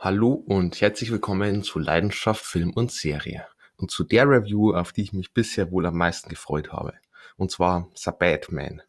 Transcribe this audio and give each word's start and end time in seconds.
Hallo 0.00 0.32
und 0.32 0.80
herzlich 0.80 1.10
willkommen 1.10 1.64
zu 1.64 1.80
Leidenschaft 1.80 2.44
Film 2.44 2.72
und 2.72 2.92
Serie 2.92 3.48
und 3.76 3.90
zu 3.90 4.04
der 4.04 4.28
Review, 4.28 4.72
auf 4.72 4.92
die 4.92 5.02
ich 5.02 5.12
mich 5.12 5.34
bisher 5.34 5.72
wohl 5.72 5.84
am 5.86 5.96
meisten 5.96 6.28
gefreut 6.28 6.72
habe. 6.72 6.94
Und 7.36 7.50
zwar 7.50 7.90
The 7.96 8.12
Batman. 8.16 8.80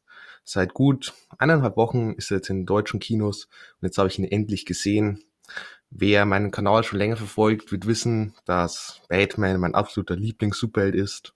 Seit 0.44 0.76
gut 0.76 1.16
eineinhalb 1.40 1.78
Wochen 1.78 2.14
ist 2.14 2.30
er 2.30 2.38
jetzt 2.38 2.52
in 2.52 2.68
deutschen 2.68 3.00
Kinos 3.00 3.46
und 3.82 3.88
jetzt 3.88 3.98
habe 3.98 4.08
ich 4.08 4.20
ihn 4.20 4.26
endlich 4.26 4.68
gesehen. 4.68 5.24
Wer 5.90 6.28
meinen 6.28 6.52
Kanal 6.52 6.84
schon 6.84 7.00
länger 7.00 7.18
verfolgt, 7.18 7.72
wird 7.72 7.88
wissen, 7.88 8.36
dass 8.46 9.02
Batman 9.10 9.60
mein 9.60 9.74
absoluter 9.74 10.16
Lieblings-Superheld 10.16 10.94
ist. 10.94 11.34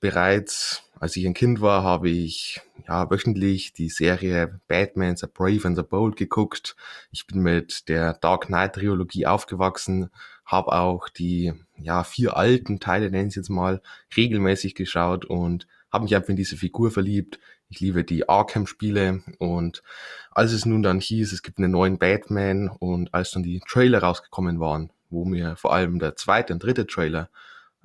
Bereits 0.00 0.83
als 1.00 1.16
ich 1.16 1.26
ein 1.26 1.34
Kind 1.34 1.60
war, 1.60 1.82
habe 1.82 2.08
ich 2.08 2.60
ja 2.88 3.10
wöchentlich 3.10 3.72
die 3.72 3.88
Serie 3.88 4.60
Batman 4.68 5.16
The 5.16 5.26
Brave 5.26 5.66
and 5.66 5.76
the 5.76 5.82
Bold 5.82 6.16
geguckt. 6.16 6.76
Ich 7.10 7.26
bin 7.26 7.40
mit 7.40 7.88
der 7.88 8.14
Dark 8.14 8.46
Knight 8.46 8.74
Trilogie 8.74 9.26
aufgewachsen, 9.26 10.10
habe 10.44 10.72
auch 10.72 11.08
die 11.08 11.52
ja 11.76 12.04
vier 12.04 12.36
alten 12.36 12.80
Teile, 12.80 13.10
nennen 13.10 13.30
sie 13.30 13.40
jetzt 13.40 13.50
mal, 13.50 13.82
regelmäßig 14.16 14.74
geschaut 14.74 15.24
und 15.24 15.66
habe 15.92 16.04
mich 16.04 16.14
einfach 16.14 16.30
in 16.30 16.36
diese 16.36 16.56
Figur 16.56 16.90
verliebt. 16.90 17.38
Ich 17.68 17.80
liebe 17.80 18.04
die 18.04 18.28
Arkham-Spiele 18.28 19.22
und 19.38 19.82
als 20.30 20.52
es 20.52 20.66
nun 20.66 20.82
dann 20.82 21.00
hieß, 21.00 21.32
es 21.32 21.42
gibt 21.42 21.58
einen 21.58 21.72
neuen 21.72 21.98
Batman 21.98 22.68
und 22.68 23.12
als 23.14 23.32
dann 23.32 23.42
die 23.42 23.60
Trailer 23.68 24.00
rausgekommen 24.00 24.60
waren, 24.60 24.90
wo 25.10 25.24
mir 25.24 25.56
vor 25.56 25.72
allem 25.72 25.98
der 25.98 26.16
zweite 26.16 26.52
und 26.52 26.62
dritte 26.62 26.86
Trailer 26.86 27.30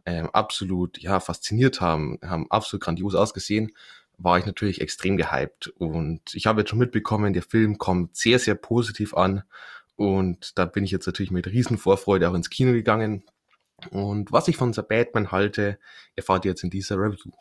ähm, 0.09 0.29
absolut 0.31 0.97
ja 0.99 1.19
fasziniert 1.19 1.81
haben, 1.81 2.19
haben 2.23 2.49
absolut 2.49 2.83
grandios 2.83 3.15
ausgesehen, 3.15 3.73
war 4.17 4.37
ich 4.37 4.45
natürlich 4.45 4.79
extrem 4.81 5.17
gehypt. 5.17 5.67
Und 5.67 6.21
ich 6.33 6.45
habe 6.45 6.61
jetzt 6.61 6.69
schon 6.69 6.79
mitbekommen, 6.79 7.33
der 7.33 7.43
Film 7.43 7.77
kommt 7.77 8.15
sehr, 8.17 8.39
sehr 8.39 8.55
positiv 8.55 9.13
an. 9.13 9.43
Und 9.95 10.57
da 10.57 10.65
bin 10.65 10.83
ich 10.83 10.91
jetzt 10.91 11.07
natürlich 11.07 11.31
mit 11.31 11.47
riesen 11.47 11.77
Vorfreude 11.77 12.29
auch 12.29 12.33
ins 12.33 12.49
Kino 12.49 12.71
gegangen. 12.71 13.23
Und 13.91 14.31
was 14.31 14.47
ich 14.47 14.57
von 14.57 14.73
The 14.73 14.81
Batman 14.81 15.31
halte, 15.31 15.77
erfahrt 16.15 16.45
ihr 16.45 16.51
jetzt 16.51 16.63
in 16.63 16.69
dieser 16.69 16.97
Review. 16.97 17.31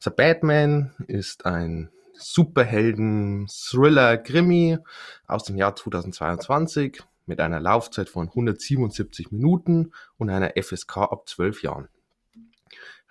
The 0.00 0.10
Batman 0.10 0.94
ist 1.06 1.46
ein 1.46 1.90
Superhelden-Thriller-Krimi 2.14 4.78
aus 5.26 5.44
dem 5.44 5.56
Jahr 5.56 5.76
2022 5.76 7.02
mit 7.28 7.40
einer 7.40 7.60
Laufzeit 7.60 8.08
von 8.08 8.28
177 8.28 9.30
Minuten 9.30 9.92
und 10.16 10.30
einer 10.30 10.52
FSK 10.60 10.96
ab 10.98 11.28
12 11.28 11.62
Jahren. 11.62 11.88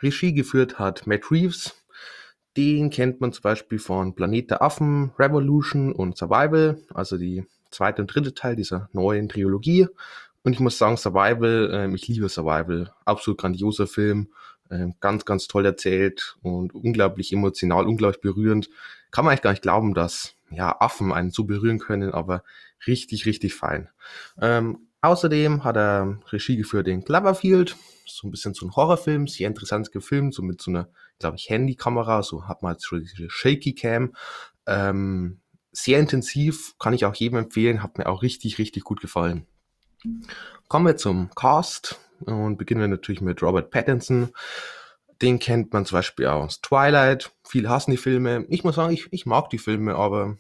Regie 0.02 0.34
geführt 0.34 0.80
hat 0.80 1.08
Matt 1.08 1.32
Reeves. 1.32 1.76
Den 2.56 2.90
kennt 2.90 3.22
man 3.22 3.34
zum 3.34 3.44
Beispiel 3.44 3.80
von 3.80 4.16
Planet 4.16 4.52
der 4.52 4.62
Affen, 4.62 5.12
Revolution 5.18 5.92
und 5.92 6.18
Survival, 6.18 6.80
also 6.94 7.18
die 7.18 7.46
zweite 7.72 8.02
und 8.02 8.08
dritte 8.08 8.34
Teil 8.34 8.56
dieser 8.56 8.90
neuen 8.94 9.30
Trilogie. 9.30 9.88
Und 10.44 10.54
ich 10.54 10.60
muss 10.60 10.78
sagen, 10.78 10.98
Survival, 10.98 11.70
äh, 11.72 11.96
ich 11.96 12.08
liebe 12.08 12.30
Survival, 12.30 12.94
absolut 13.06 13.40
grandioser 13.40 13.86
Film, 13.86 14.30
äh, 14.70 14.88
ganz, 15.00 15.26
ganz 15.26 15.48
toll 15.48 15.66
erzählt 15.66 16.38
und 16.42 16.74
unglaublich 16.74 17.34
emotional, 17.34 17.86
unglaublich 17.86 18.22
berührend. 18.22 18.70
Kann 19.12 19.26
man 19.26 19.32
eigentlich 19.32 19.42
gar 19.44 19.52
nicht 19.52 19.64
glauben, 19.64 19.94
dass 19.94 20.36
ja, 20.50 20.76
Affen 20.80 21.12
einen 21.12 21.32
so 21.32 21.44
berühren 21.44 21.80
können, 21.80 22.12
aber 22.12 22.44
richtig, 22.86 23.26
richtig 23.26 23.56
fein. 23.56 23.90
Ähm, 24.42 24.90
außerdem 25.02 25.64
hat 25.64 25.78
er 25.78 26.20
Regie 26.32 26.58
geführt 26.58 26.88
in 26.88 27.04
Cloverfield, 27.04 27.76
so 28.06 28.28
ein 28.28 28.32
bisschen 28.32 28.54
so 28.54 28.66
ein 28.66 28.76
Horrorfilm, 28.76 29.28
sehr 29.28 29.48
interessant 29.48 29.92
gefilmt, 29.92 30.34
so 30.34 30.42
mit 30.42 30.62
so 30.62 30.72
einer, 30.72 30.90
glaube 31.20 31.38
ich, 31.38 31.50
Handykamera, 31.50 32.24
so 32.24 32.48
hat 32.48 32.64
man 32.64 32.74
jetzt 32.74 32.86
schon 32.86 33.02
diese 33.02 33.30
Shaky 33.30 33.74
Cam. 33.74 34.14
Ähm, 34.66 35.42
sehr 35.72 36.00
intensiv, 36.00 36.76
kann 36.80 36.94
ich 36.94 37.06
auch 37.06 37.16
jedem 37.16 37.38
empfehlen, 37.38 37.84
hat 37.84 37.98
mir 37.98 38.08
auch 38.08 38.22
richtig, 38.22 38.58
richtig 38.58 38.84
gut 38.84 39.02
gefallen. 39.02 39.46
Kommen 40.68 40.86
wir 40.86 40.98
zum 40.98 41.30
Cast 41.36 42.00
und 42.22 42.58
beginnen 42.58 42.82
wir 42.82 42.88
natürlich 42.88 43.22
mit 43.22 43.42
Robert 43.42 43.70
Pattinson. 43.70 44.30
Den 45.22 45.40
kennt 45.40 45.74
man 45.74 45.86
zum 45.86 45.98
Beispiel 45.98 46.28
aus 46.28 46.62
Twilight. 46.62 47.32
Viele 47.44 47.70
hassen 47.70 47.92
die 47.92 47.98
Filme. 47.98 48.46
Ich 48.50 48.64
muss 48.64 48.76
sagen, 48.76 48.94
ich, 48.94 49.08
ich 49.12 49.26
mag 49.26 49.50
die 49.50 49.58
Filme, 49.58 49.96
aber 49.96 50.38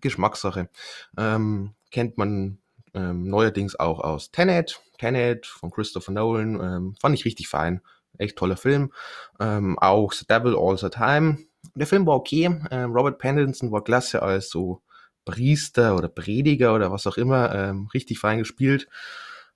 Geschmackssache. 0.00 0.68
Ähm, 1.16 1.74
kennt 1.90 2.18
man 2.18 2.58
ähm, 2.94 3.28
neuerdings 3.28 3.78
auch 3.78 4.00
aus 4.00 4.30
Tenet. 4.30 4.80
Tenet 4.98 5.46
von 5.46 5.70
Christopher 5.70 6.12
Nolan. 6.12 6.60
Ähm, 6.60 6.96
fand 7.00 7.14
ich 7.14 7.24
richtig 7.24 7.48
fein. 7.48 7.80
Echt 8.18 8.36
toller 8.36 8.56
Film. 8.56 8.92
Ähm, 9.40 9.78
auch 9.78 10.12
The 10.12 10.26
Devil 10.26 10.56
All 10.56 10.78
the 10.78 10.88
Time. 10.88 11.38
Der 11.74 11.86
Film 11.86 12.06
war 12.06 12.14
okay. 12.14 12.60
Ähm, 12.70 12.92
Robert 12.92 13.18
Pattinson 13.18 13.72
war 13.72 13.82
klasse 13.82 14.22
als 14.22 14.50
so 14.50 14.82
Priester 15.24 15.96
oder 15.96 16.08
Prediger 16.08 16.74
oder 16.74 16.92
was 16.92 17.06
auch 17.06 17.16
immer. 17.16 17.54
Ähm, 17.54 17.88
richtig 17.94 18.18
fein 18.18 18.38
gespielt. 18.38 18.88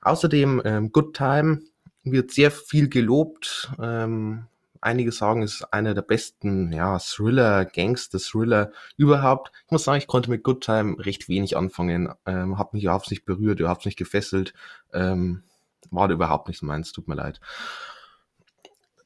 Außerdem 0.01 0.91
Good 0.93 1.17
Time 1.17 1.61
wird 2.05 2.31
sehr 2.31 2.53
viel 2.53 2.89
gelobt. 2.89 3.71
Ähm, 3.81 4.47
einige 4.81 5.13
sagen, 5.13 5.43
es 5.43 5.55
ist 5.55 5.73
einer 5.73 5.95
der 5.95 6.03
besten 6.03 6.73
ja, 6.73 6.99
Thriller, 6.99 7.65
Gangster-Thriller 7.65 8.73
überhaupt. 8.97 9.53
Ich 9.67 9.73
muss 9.73 9.85
sagen, 9.85 9.99
ich 9.99 10.07
konnte 10.07 10.31
mit 10.31 10.43
Good 10.43 10.63
Time 10.65 10.97
recht 10.99 11.29
wenig 11.29 11.57
anfangen. 11.57 12.13
Ähm, 12.27 12.59
hat 12.59 12.75
mich 12.75 12.85
überhaupt 12.85 13.11
nicht 13.11 13.25
berührt, 13.25 13.61
überhaupt 13.61 13.87
nicht 13.87 13.99
gefesselt. 13.99 14.55
Ähm, 14.93 15.43
war 15.91 16.11
überhaupt 16.11 16.49
nicht 16.49 16.63
meins, 16.63 16.93
tut 16.93 17.09
mir 17.09 17.15
leid. 17.15 17.41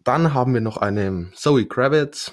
Dann 0.04 0.34
haben 0.34 0.54
wir 0.54 0.60
noch 0.60 0.78
eine 0.78 1.30
Zoe 1.34 1.66
Kravitz, 1.66 2.32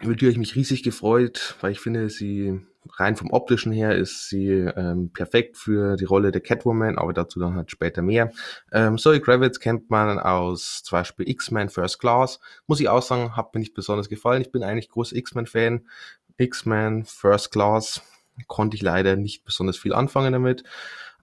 über 0.00 0.14
die 0.14 0.26
habe 0.26 0.32
ich 0.32 0.38
mich 0.38 0.54
riesig 0.54 0.82
gefreut, 0.82 1.56
weil 1.60 1.72
ich 1.72 1.80
finde, 1.80 2.10
sie 2.10 2.60
rein 2.94 3.16
vom 3.16 3.30
optischen 3.30 3.72
her 3.72 3.96
ist 3.96 4.28
sie 4.28 4.48
ähm, 4.48 5.10
perfekt 5.12 5.56
für 5.56 5.96
die 5.96 6.04
Rolle 6.04 6.32
der 6.32 6.40
Catwoman, 6.40 6.98
aber 6.98 7.12
dazu 7.12 7.40
dann 7.40 7.54
halt 7.54 7.70
später 7.70 8.02
mehr. 8.02 8.32
Ähm, 8.72 8.98
Zoe 8.98 9.20
Kravitz 9.20 9.60
kennt 9.60 9.90
man 9.90 10.18
aus 10.18 10.82
zum 10.82 10.98
Beispiel 10.98 11.28
X-Men 11.28 11.68
First 11.68 11.98
Class. 11.98 12.40
Muss 12.66 12.80
ich 12.80 12.88
auch 12.88 13.02
sagen, 13.02 13.36
hat 13.36 13.54
mir 13.54 13.60
nicht 13.60 13.74
besonders 13.74 14.08
gefallen. 14.08 14.42
Ich 14.42 14.52
bin 14.52 14.62
eigentlich 14.62 14.88
großer 14.88 15.16
X-Men-Fan. 15.16 15.86
X-Men 16.38 17.04
First 17.04 17.52
Class 17.52 18.02
konnte 18.46 18.76
ich 18.76 18.82
leider 18.82 19.16
nicht 19.16 19.44
besonders 19.44 19.76
viel 19.76 19.94
anfangen 19.94 20.32
damit. 20.32 20.64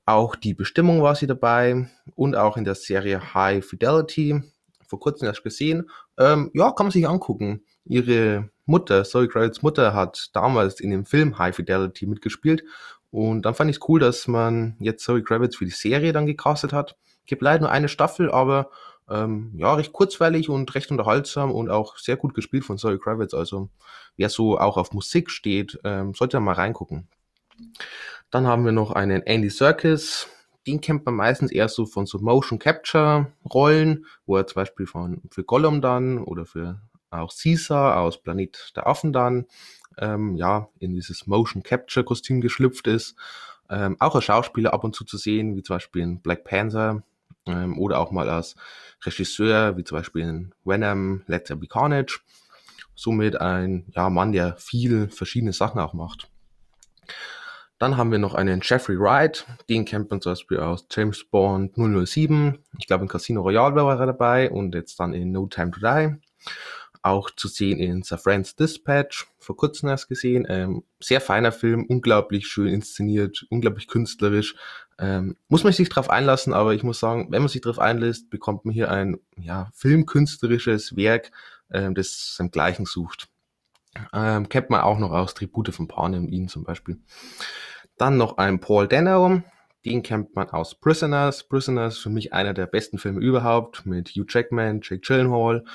Auch 0.05 0.35
die 0.35 0.53
Bestimmung 0.53 1.01
war 1.01 1.15
sie 1.15 1.27
dabei 1.27 1.89
und 2.15 2.35
auch 2.35 2.57
in 2.57 2.65
der 2.65 2.75
Serie 2.75 3.33
High 3.33 3.65
Fidelity. 3.65 4.41
Vor 4.87 4.99
kurzem 4.99 5.27
erst 5.27 5.43
gesehen. 5.43 5.89
Ähm, 6.17 6.51
ja, 6.53 6.71
kann 6.71 6.87
man 6.87 6.91
sich 6.91 7.07
angucken. 7.07 7.63
Ihre 7.85 8.49
Mutter, 8.65 9.03
Zoe 9.03 9.27
Kravitz 9.27 9.61
Mutter, 9.61 9.93
hat 9.93 10.29
damals 10.33 10.79
in 10.79 10.89
dem 10.91 11.05
Film 11.05 11.37
High 11.37 11.55
Fidelity 11.55 12.05
mitgespielt. 12.05 12.63
Und 13.11 13.43
dann 13.43 13.53
fand 13.53 13.69
ich 13.69 13.77
es 13.77 13.89
cool, 13.89 13.99
dass 13.99 14.27
man 14.27 14.75
jetzt 14.79 15.03
Zoe 15.03 15.21
Kravitz 15.21 15.57
für 15.57 15.65
die 15.65 15.71
Serie 15.71 16.13
dann 16.13 16.25
gecastet 16.25 16.73
hat. 16.73 16.95
Gibt 17.25 17.41
leider 17.41 17.61
nur 17.61 17.71
eine 17.71 17.87
Staffel, 17.87 18.31
aber 18.31 18.69
ähm, 19.09 19.51
ja, 19.55 19.73
recht 19.73 19.93
kurzweilig 19.93 20.49
und 20.49 20.73
recht 20.75 20.89
unterhaltsam 20.91 21.51
und 21.51 21.69
auch 21.69 21.97
sehr 21.97 22.17
gut 22.17 22.33
gespielt 22.33 22.63
von 22.63 22.77
Zoe 22.77 22.97
Kravitz. 22.97 23.33
Also 23.33 23.69
wer 24.17 24.29
so 24.29 24.57
auch 24.57 24.77
auf 24.77 24.93
Musik 24.93 25.29
steht, 25.29 25.79
ähm, 25.83 26.13
sollte 26.13 26.39
mal 26.39 26.53
reingucken. 26.53 27.07
Dann 28.31 28.47
haben 28.47 28.65
wir 28.65 28.71
noch 28.71 28.91
einen 28.91 29.21
Andy 29.23 29.49
Serkis. 29.49 30.27
Den 30.65 30.79
kennt 30.81 31.05
man 31.05 31.15
meistens 31.15 31.51
eher 31.51 31.67
so 31.67 31.85
von 31.85 32.05
so 32.05 32.19
Motion 32.19 32.57
Capture 32.57 33.31
Rollen, 33.53 34.05
wo 34.25 34.37
er 34.37 34.47
zum 34.47 34.55
Beispiel 34.55 34.87
von, 34.87 35.21
für 35.29 35.43
Gollum 35.43 35.81
dann 35.81 36.19
oder 36.19 36.45
für 36.45 36.79
auch 37.13 37.33
Caesar 37.35 37.99
aus 37.99 38.21
Planet 38.21 38.73
der 38.75 38.87
Affen 38.87 39.13
dann 39.13 39.45
ähm, 39.97 40.35
ja 40.35 40.69
in 40.79 40.93
dieses 40.93 41.27
Motion 41.27 41.63
Capture 41.63 42.03
Kostüm 42.03 42.41
geschlüpft 42.41 42.87
ist. 42.87 43.15
Ähm, 43.69 43.95
auch 43.99 44.15
als 44.15 44.25
Schauspieler 44.25 44.73
ab 44.73 44.83
und 44.83 44.95
zu 44.95 45.05
zu 45.05 45.17
sehen, 45.17 45.55
wie 45.55 45.63
zum 45.63 45.77
Beispiel 45.77 46.01
in 46.01 46.21
Black 46.21 46.43
Panther 46.43 47.03
ähm, 47.45 47.77
oder 47.79 47.99
auch 47.99 48.11
mal 48.11 48.29
als 48.29 48.55
Regisseur, 49.05 49.77
wie 49.77 49.83
zum 49.83 49.97
Beispiel 49.97 50.23
in 50.23 50.53
Venom, 50.63 51.23
Let 51.27 51.45
There 51.45 51.59
Be 51.59 51.67
Carnage. 51.67 52.19
Somit 52.95 53.39
ein 53.39 53.85
ja, 53.95 54.09
Mann, 54.09 54.33
der 54.33 54.55
viel 54.57 55.09
verschiedene 55.09 55.53
Sachen 55.53 55.79
auch 55.79 55.93
macht. 55.93 56.29
Dann 57.79 57.97
haben 57.97 58.11
wir 58.11 58.19
noch 58.19 58.35
einen 58.35 58.61
Jeffrey 58.63 58.97
Wright, 58.97 59.45
den 59.67 59.83
kennt 59.83 60.09
man 60.09 60.21
zum 60.21 60.33
Beispiel 60.33 60.59
aus 60.59 60.85
James 60.91 61.25
Bond 61.25 61.75
007. 61.75 62.59
Ich 62.77 62.87
glaube 62.87 63.03
in 63.03 63.09
Casino 63.09 63.41
Royale 63.41 63.75
war 63.75 63.99
er 63.99 64.05
dabei 64.05 64.49
und 64.51 64.75
jetzt 64.75 64.99
dann 64.99 65.13
in 65.13 65.31
No 65.31 65.47
Time 65.47 65.71
to 65.71 65.79
Die 65.79 66.15
auch 67.03 67.29
zu 67.29 67.47
sehen 67.47 67.79
in 67.79 68.01
The 68.01 68.17
Friends 68.17 68.55
Dispatch, 68.55 69.27
vor 69.37 69.57
kurzem 69.57 69.89
erst 69.89 70.07
gesehen. 70.07 70.45
Ähm, 70.49 70.83
sehr 70.99 71.21
feiner 71.21 71.51
Film, 71.51 71.85
unglaublich 71.85 72.47
schön 72.47 72.67
inszeniert, 72.67 73.45
unglaublich 73.49 73.87
künstlerisch. 73.87 74.55
Ähm, 74.97 75.35
muss 75.49 75.63
man 75.63 75.73
sich 75.73 75.89
darauf 75.89 76.09
einlassen, 76.09 76.53
aber 76.53 76.73
ich 76.73 76.83
muss 76.83 76.99
sagen, 76.99 77.27
wenn 77.29 77.41
man 77.41 77.49
sich 77.49 77.61
darauf 77.61 77.79
einlässt, 77.79 78.29
bekommt 78.29 78.65
man 78.65 78.73
hier 78.73 78.89
ein 78.89 79.17
ja, 79.37 79.69
filmkünstlerisches 79.73 80.95
Werk, 80.95 81.31
ähm, 81.71 81.93
das 81.93 82.41
Gleichen 82.51 82.85
sucht. 82.85 83.27
Ähm, 84.13 84.49
kennt 84.49 84.69
man 84.69 84.81
auch 84.81 84.97
noch 84.97 85.11
aus 85.11 85.33
Tribute 85.33 85.73
von 85.73 85.87
Panem, 85.87 86.27
ihn 86.29 86.47
zum 86.47 86.63
Beispiel. 86.63 86.99
Dann 87.97 88.17
noch 88.17 88.37
ein 88.37 88.59
Paul 88.59 88.87
Dano, 88.87 89.43
den 89.85 90.03
kennt 90.03 90.35
man 90.35 90.49
aus 90.49 90.75
Prisoners. 90.75 91.43
Prisoners 91.43 91.97
für 91.97 92.09
mich 92.09 92.33
einer 92.33 92.53
der 92.53 92.67
besten 92.67 92.97
Filme 92.97 93.19
überhaupt 93.19 93.85
mit 93.85 94.09
Hugh 94.09 94.25
Jackman, 94.27 94.81
Jake 94.81 95.01
Gyllenhaal. 95.01 95.65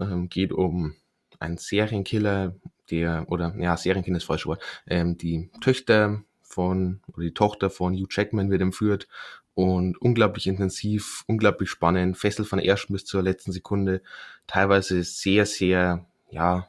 Ähm, 0.00 0.28
geht 0.28 0.52
um 0.52 0.94
einen 1.38 1.58
Serienkiller, 1.58 2.54
der, 2.90 3.26
oder 3.28 3.54
ja, 3.58 3.76
Serienkiller 3.76 4.16
ist 4.16 4.24
falsch 4.24 4.46
Wort, 4.46 4.62
ähm, 4.86 5.18
die 5.18 5.50
Töchter 5.60 6.22
von, 6.42 7.00
oder 7.12 7.24
die 7.24 7.34
Tochter 7.34 7.70
von 7.70 7.94
Hugh 7.94 8.08
Jackman 8.10 8.50
wird 8.50 8.62
entführt 8.62 9.06
und 9.54 10.00
unglaublich 10.00 10.46
intensiv, 10.46 11.24
unglaublich 11.26 11.68
spannend, 11.68 12.16
fesselt 12.16 12.48
von 12.48 12.58
der 12.58 12.68
ersten 12.68 12.92
bis 12.92 13.04
zur 13.04 13.22
letzten 13.22 13.52
Sekunde, 13.52 14.02
teilweise 14.46 15.02
sehr, 15.02 15.46
sehr, 15.46 16.06
ja, 16.30 16.68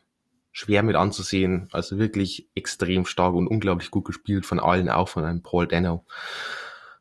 schwer 0.52 0.84
mit 0.84 0.96
anzusehen, 0.96 1.70
also 1.72 2.00
wirklich 2.00 2.50
extrem 2.56 3.06
stark 3.06 3.36
und 3.36 3.48
unglaublich 3.48 3.92
gut 3.92 4.06
gespielt 4.06 4.46
von 4.46 4.60
allen, 4.60 4.90
auch 4.90 5.08
von 5.08 5.24
einem 5.24 5.44
Paul 5.44 5.68
Dano. 5.68 6.04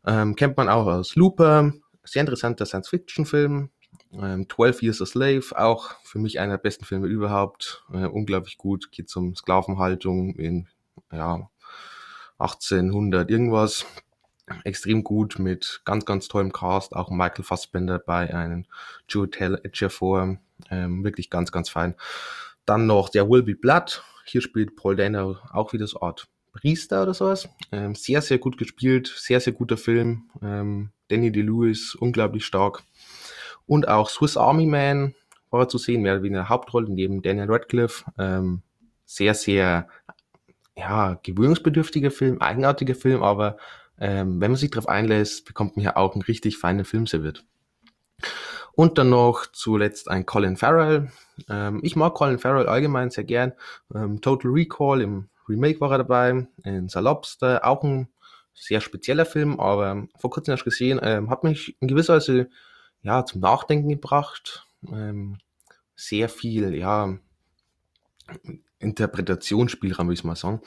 Ähm, 0.09 0.37
kennt 0.37 0.57
man 0.57 0.71
auch 0.71 0.87
aus 0.87 1.17
Looper, 1.17 1.71
sehr 2.03 2.21
interessanter 2.21 2.65
Science-Fiction-Film, 2.65 3.69
ähm, 4.15 4.49
12 4.49 4.83
Years 4.83 5.03
a 5.03 5.07
Slave, 5.07 5.45
auch 5.55 5.91
für 6.03 6.19
mich 6.19 6.41
einer 6.41 6.55
der 6.55 6.63
besten 6.63 6.87
Filme 6.87 7.09
überhaupt, 7.09 7.85
äh, 7.93 8.07
unglaublich 8.07 8.57
gut, 8.57 8.91
geht 8.91 9.15
um 9.17 9.37
Sklavenhaltung 9.37 10.35
in, 10.37 10.67
ja, 11.13 11.51
1800 12.39 13.31
irgendwas, 13.31 13.85
extrem 14.65 15.05
gut 15.05 15.39
mit 15.39 15.83
ganz, 15.85 16.07
ganz 16.07 16.27
tollem 16.27 16.53
Cast, 16.53 16.97
auch 16.97 17.11
Michael 17.11 17.45
Fassbender 17.45 17.99
bei 17.99 18.33
einem 18.33 18.65
Joe 19.11 19.29
Ejiofor, 19.29 20.39
ähm, 20.71 21.05
wirklich 21.05 21.29
ganz, 21.29 21.53
ganz 21.53 21.69
fein. 21.69 21.95
Dann 22.65 22.87
noch 22.87 23.11
der 23.11 23.29
Will 23.29 23.43
Be 23.43 23.55
Blood, 23.55 24.03
hier 24.25 24.41
spielt 24.41 24.75
Paul 24.75 24.97
Dano 24.97 25.37
auch 25.51 25.75
wieder 25.75 25.87
so 25.87 26.01
Art 26.01 26.29
Priester 26.53 27.03
oder 27.03 27.15
sowas. 27.15 27.49
Ähm, 27.73 27.95
sehr, 27.95 28.23
sehr 28.23 28.39
gut 28.39 28.59
gespielt, 28.59 29.13
sehr, 29.17 29.41
sehr 29.41 29.53
guter 29.53 29.77
Film. 29.77 30.31
Ähm, 30.43 30.91
Danny 31.09 31.33
DeLewis, 31.33 31.95
unglaublich 31.95 32.45
stark. 32.45 32.83
Und 33.67 33.89
auch 33.89 34.09
Swiss 34.09 34.37
Army 34.37 34.67
Man 34.67 35.15
war 35.51 35.69
zu 35.69 35.79
sehen, 35.79 36.03
mehr 36.03 36.23
wie 36.23 36.29
eine 36.29 36.49
Hauptrolle 36.49 36.91
neben 36.91 37.23
Daniel 37.23 37.51
Radcliffe. 37.51 38.05
Ähm, 38.19 38.63
sehr, 39.05 39.35
sehr 39.35 39.89
ja, 40.77 41.19
gewöhnungsbedürftiger 41.23 42.11
Film, 42.11 42.41
eigenartiger 42.41 42.95
Film, 42.95 43.23
aber 43.23 43.57
ähm, 43.99 44.41
wenn 44.41 44.53
man 44.53 44.57
sich 44.57 44.71
darauf 44.71 44.89
einlässt, 44.89 45.45
bekommt 45.45 45.77
man 45.77 45.83
hier 45.83 45.97
auch 45.97 46.15
einen 46.15 46.23
richtig 46.23 46.59
feinen 46.59 46.85
Film 46.85 47.07
serviert. 47.07 47.45
Und 48.73 48.97
dann 48.97 49.11
noch 49.11 49.47
zuletzt 49.47 50.09
ein 50.09 50.25
Colin 50.25 50.57
Farrell. 50.57 51.11
Ähm, 51.49 51.81
ich 51.83 51.97
mag 51.97 52.15
Colin 52.15 52.39
Farrell 52.39 52.69
allgemein 52.69 53.11
sehr 53.11 53.25
gern. 53.25 53.53
Ähm, 53.93 54.21
Total 54.21 54.53
Recall 54.53 55.01
im 55.01 55.29
Remake 55.49 55.81
war 55.81 55.93
er 55.93 55.99
dabei. 55.99 56.47
In 56.65 56.89
The 56.89 57.01
Lobster 57.01 57.65
auch 57.65 57.83
ein 57.83 58.09
sehr 58.55 58.81
spezieller 58.81 59.25
Film, 59.25 59.61
aber 59.61 60.09
vor 60.19 60.31
kurzem 60.31 60.53
erst 60.53 60.65
gesehen, 60.65 61.01
ähm, 61.03 61.31
hat 61.31 61.45
mich 61.45 61.77
in 61.81 61.89
gewisser 61.89 62.17
Weise 62.17 62.49
ja, 63.03 63.25
zum 63.25 63.41
Nachdenken 63.41 63.89
gebracht. 63.89 64.67
Ähm, 64.93 65.39
sehr 65.95 66.29
viel, 66.29 66.75
ja, 66.75 67.19
Interpretationsspielraum, 68.79 70.07
würde 70.07 70.19
ich 70.19 70.25
mal 70.25 70.37
sagen. 70.37 70.61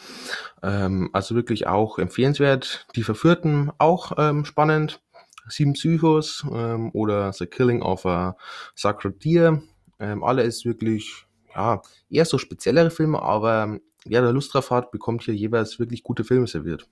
Ähm, 0.61 1.09
also 1.13 1.35
wirklich 1.35 1.67
auch 1.67 1.97
empfehlenswert. 1.99 2.87
Die 2.95 3.03
Verführten 3.03 3.71
auch 3.77 4.13
ähm, 4.17 4.45
spannend. 4.45 5.01
Sieben 5.47 5.73
Psychos 5.73 6.45
ähm, 6.51 6.91
oder 6.93 7.33
The 7.33 7.45
Killing 7.45 7.81
of 7.81 8.05
a 8.05 8.37
Sacred 8.75 9.23
Deer. 9.23 9.61
Ähm, 9.99 10.23
alle 10.23 10.43
ist 10.43 10.65
wirklich, 10.65 11.25
ja, 11.55 11.81
eher 12.09 12.25
so 12.25 12.37
speziellere 12.37 12.91
Filme, 12.91 13.21
aber 13.21 13.79
wer 14.05 14.21
da 14.21 14.29
Lust 14.29 14.53
drauf 14.53 14.71
hat, 14.71 14.91
bekommt 14.91 15.23
hier 15.23 15.35
jeweils 15.35 15.79
wirklich 15.79 16.03
gute 16.03 16.23
Filme 16.23 16.47
serviert. 16.47 16.87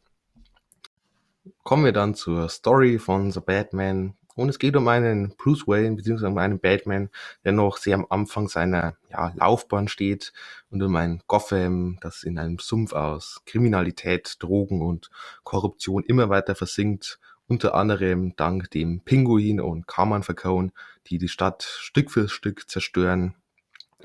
Kommen 1.63 1.85
wir 1.85 1.94
dann 1.94 2.15
zur 2.15 2.50
Story 2.50 3.00
von 3.00 3.31
The 3.31 3.39
Batman 3.39 4.15
und 4.35 4.47
es 4.50 4.57
geht 4.57 4.75
um 4.77 4.88
einen 4.88 5.35
Bruce 5.38 5.67
Wayne 5.67 5.97
bzw. 5.97 6.27
um 6.27 6.38
einen 6.38 6.59
Batman, 6.59 7.09
der 7.44 7.51
noch 7.51 7.77
sehr 7.77 7.95
am 7.95 8.06
Anfang 8.09 8.47
seiner 8.47 8.95
ja, 9.09 9.33
Laufbahn 9.35 9.88
steht 9.88 10.31
und 10.69 10.81
um 10.81 10.95
ein 10.95 11.21
Gotham, 11.27 11.97
das 12.01 12.23
in 12.23 12.39
einem 12.39 12.57
Sumpf 12.59 12.94
aus 12.94 13.41
Kriminalität, 13.45 14.38
Drogen 14.39 14.81
und 14.81 15.09
Korruption 15.44 16.03
immer 16.03 16.29
weiter 16.29 16.56
versinkt. 16.56 17.19
Unter 17.47 17.73
anderem 17.73 18.35
dank 18.38 18.71
dem 18.71 19.01
Pinguin 19.01 19.59
und 19.59 19.88
Carmen 19.88 20.23
Falcone, 20.23 20.71
die 21.07 21.17
die 21.17 21.27
Stadt 21.27 21.63
Stück 21.63 22.09
für 22.09 22.29
Stück 22.29 22.69
zerstören 22.69 23.35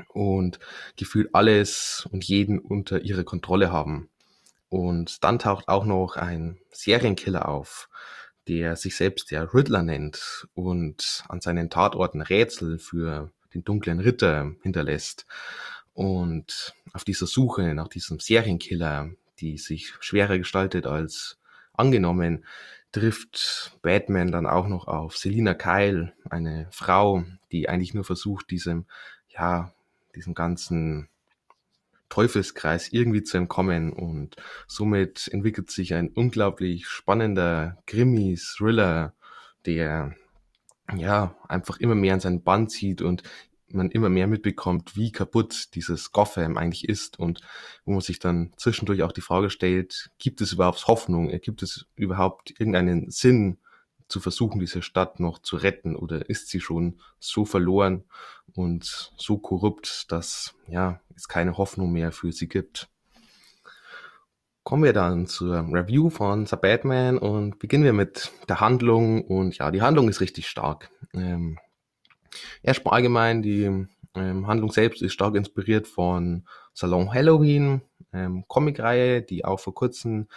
und 0.08 0.58
gefühlt 0.96 1.34
alles 1.34 2.06
und 2.10 2.24
jeden 2.24 2.58
unter 2.58 3.00
ihre 3.00 3.24
Kontrolle 3.24 3.72
haben. 3.72 4.08
Und 4.68 5.22
dann 5.22 5.38
taucht 5.38 5.68
auch 5.68 5.84
noch 5.84 6.16
ein 6.16 6.58
Serienkiller 6.70 7.48
auf, 7.48 7.88
der 8.48 8.76
sich 8.76 8.96
selbst 8.96 9.30
der 9.30 9.54
Riddler 9.54 9.82
nennt 9.82 10.48
und 10.54 11.24
an 11.28 11.40
seinen 11.40 11.70
Tatorten 11.70 12.20
Rätsel 12.20 12.78
für 12.78 13.30
den 13.54 13.64
dunklen 13.64 14.00
Ritter 14.00 14.52
hinterlässt. 14.62 15.26
Und 15.92 16.74
auf 16.92 17.04
dieser 17.04 17.26
Suche 17.26 17.74
nach 17.74 17.88
diesem 17.88 18.18
Serienkiller, 18.18 19.10
die 19.38 19.58
sich 19.58 19.94
schwerer 20.00 20.38
gestaltet 20.38 20.86
als 20.86 21.38
angenommen, 21.72 22.44
trifft 22.92 23.76
Batman 23.82 24.30
dann 24.30 24.46
auch 24.46 24.68
noch 24.68 24.86
auf 24.86 25.16
Selina 25.16 25.54
Kyle, 25.54 26.12
eine 26.28 26.68
Frau, 26.70 27.24
die 27.50 27.68
eigentlich 27.68 27.94
nur 27.94 28.04
versucht, 28.04 28.50
diesem, 28.50 28.86
ja, 29.28 29.72
diesem 30.14 30.34
ganzen 30.34 31.08
Teufelskreis 32.08 32.92
irgendwie 32.92 33.22
zu 33.22 33.36
entkommen. 33.36 33.92
Und 33.92 34.36
somit 34.66 35.28
entwickelt 35.28 35.70
sich 35.70 35.94
ein 35.94 36.08
unglaublich 36.08 36.86
spannender 36.86 37.78
Krimi-Thriller, 37.86 39.14
der 39.66 40.14
ja 40.96 41.34
einfach 41.48 41.78
immer 41.78 41.94
mehr 41.94 42.14
an 42.14 42.20
seinen 42.20 42.42
Bann 42.42 42.68
zieht 42.68 43.02
und 43.02 43.22
man 43.68 43.90
immer 43.90 44.08
mehr 44.08 44.26
mitbekommt, 44.26 44.96
wie 44.96 45.10
kaputt 45.10 45.74
dieses 45.74 46.12
Gotham 46.12 46.56
eigentlich 46.56 46.88
ist. 46.88 47.18
Und 47.18 47.40
wo 47.84 47.92
man 47.92 48.00
sich 48.00 48.18
dann 48.18 48.52
zwischendurch 48.56 49.02
auch 49.02 49.12
die 49.12 49.20
Frage 49.20 49.50
stellt, 49.50 50.10
gibt 50.18 50.40
es 50.40 50.52
überhaupt 50.52 50.86
Hoffnung, 50.86 51.28
gibt 51.40 51.62
es 51.62 51.86
überhaupt 51.96 52.50
irgendeinen 52.58 53.10
Sinn 53.10 53.58
zu 54.08 54.20
versuchen, 54.20 54.60
diese 54.60 54.82
Stadt 54.82 55.20
noch 55.20 55.38
zu 55.38 55.56
retten 55.56 55.96
oder 55.96 56.28
ist 56.28 56.48
sie 56.48 56.60
schon 56.60 57.00
so 57.18 57.44
verloren 57.44 58.04
und 58.54 59.12
so 59.16 59.38
korrupt, 59.38 60.10
dass 60.12 60.54
ja, 60.68 61.00
es 61.16 61.28
keine 61.28 61.56
Hoffnung 61.56 61.92
mehr 61.92 62.12
für 62.12 62.32
sie 62.32 62.48
gibt. 62.48 62.88
Kommen 64.62 64.84
wir 64.84 64.92
dann 64.94 65.26
zur 65.26 65.66
Review 65.70 66.08
von 66.08 66.46
The 66.46 66.56
Batman 66.56 67.18
und 67.18 67.58
beginnen 67.58 67.84
wir 67.84 67.92
mit 67.92 68.32
der 68.48 68.60
Handlung 68.60 69.22
und 69.22 69.58
ja, 69.58 69.70
die 69.70 69.82
Handlung 69.82 70.08
ist 70.08 70.20
richtig 70.20 70.48
stark. 70.48 70.90
Ähm, 71.12 71.58
erstmal 72.62 72.94
allgemein, 72.94 73.42
die 73.42 73.86
ähm, 74.14 74.46
Handlung 74.46 74.72
selbst 74.72 75.02
ist 75.02 75.12
stark 75.12 75.34
inspiriert 75.34 75.86
von 75.86 76.46
Salon 76.72 77.12
Halloween, 77.12 77.82
ähm, 78.12 78.44
Comicreihe, 78.48 79.22
die 79.22 79.44
auch 79.44 79.60
vor 79.60 79.74
kurzem 79.74 80.28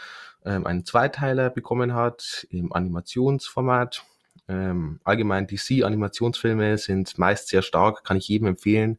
ähm, 0.47 0.65
einen 0.65 0.85
Zweiteiler 0.85 1.49
bekommen 1.49 1.93
hat 1.93 2.47
im 2.49 2.71
Animationsformat. 2.71 4.05
Ähm, 4.47 5.01
allgemein 5.03 5.45
DC-Animationsfilme 5.45 6.77
sind 6.77 7.17
meist 7.17 7.49
sehr 7.49 7.61
stark, 7.61 8.05
kann 8.05 8.17
ich 8.17 8.29
jedem 8.29 8.47
empfehlen. 8.47 8.97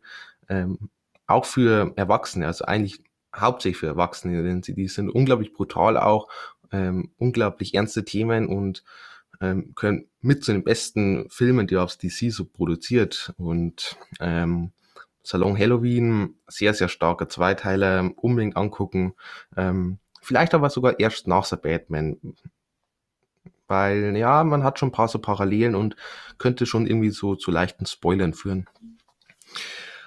Ähm, 0.48 0.90
auch 1.26 1.46
für 1.46 1.92
Erwachsene, 1.96 2.46
also 2.46 2.66
eigentlich 2.66 3.00
hauptsächlich 3.34 3.78
für 3.78 3.86
Erwachsene, 3.86 4.42
denn 4.42 4.62
sie 4.62 4.74
die 4.74 4.88
sind 4.88 5.08
unglaublich 5.08 5.52
brutal 5.54 5.96
auch, 5.96 6.28
ähm, 6.70 7.12
unglaublich 7.16 7.74
ernste 7.74 8.04
Themen 8.04 8.46
und 8.46 8.84
ähm, 9.40 9.74
können 9.74 10.06
mit 10.20 10.44
zu 10.44 10.52
den 10.52 10.64
besten 10.64 11.30
Filmen, 11.30 11.66
die 11.66 11.76
aufs 11.76 11.98
DC 11.98 12.30
so 12.30 12.44
produziert. 12.44 13.32
Und 13.38 13.96
ähm, 14.20 14.72
Salon 15.22 15.58
Halloween, 15.58 16.34
sehr, 16.46 16.74
sehr 16.74 16.88
starker 16.88 17.28
Zweiteiler, 17.28 18.10
unbedingt 18.16 18.56
angucken. 18.56 19.14
Ähm, 19.56 19.98
Vielleicht 20.20 20.54
aber 20.54 20.70
sogar 20.70 20.98
erst 20.98 21.26
nach 21.26 21.44
The 21.44 21.56
Batman. 21.56 22.18
Weil, 23.66 24.16
ja, 24.16 24.44
man 24.44 24.64
hat 24.64 24.78
schon 24.78 24.88
ein 24.88 24.92
paar 24.92 25.08
so 25.08 25.18
Parallelen 25.18 25.74
und 25.74 25.96
könnte 26.38 26.64
schon 26.66 26.86
irgendwie 26.86 27.10
so 27.10 27.36
zu 27.36 27.50
leichten 27.50 27.86
Spoilern 27.86 28.32
führen. 28.32 28.66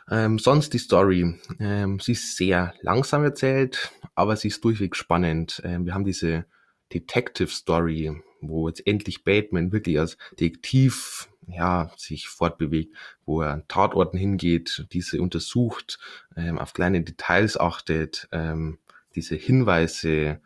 Ähm, 0.09 0.39
sonst 0.39 0.73
die 0.73 0.79
Story. 0.79 1.39
Ähm, 1.59 1.99
sie 1.99 2.13
ist 2.13 2.35
sehr 2.35 2.73
langsam 2.81 3.23
erzählt, 3.23 3.91
aber 4.15 4.35
sie 4.35 4.47
ist 4.47 4.63
durchweg 4.63 4.95
spannend. 4.95 5.61
Ähm, 5.63 5.85
wir 5.85 5.93
haben 5.93 6.05
diese 6.05 6.45
Detective 6.91 7.49
Story, 7.49 8.21
wo 8.41 8.67
jetzt 8.67 8.85
endlich 8.85 9.23
Batman 9.23 9.71
wirklich 9.71 9.99
als 9.99 10.17
Detektiv 10.39 11.29
ja, 11.47 11.91
sich 11.97 12.27
fortbewegt, 12.27 12.95
wo 13.25 13.41
er 13.41 13.51
an 13.51 13.67
Tatorten 13.67 14.17
hingeht, 14.17 14.85
diese 14.91 15.21
untersucht, 15.21 15.99
ähm, 16.35 16.57
auf 16.57 16.73
kleine 16.73 17.01
Details 17.01 17.59
achtet, 17.59 18.27
ähm, 18.31 18.79
diese 19.15 19.35
Hinweise 19.35 20.41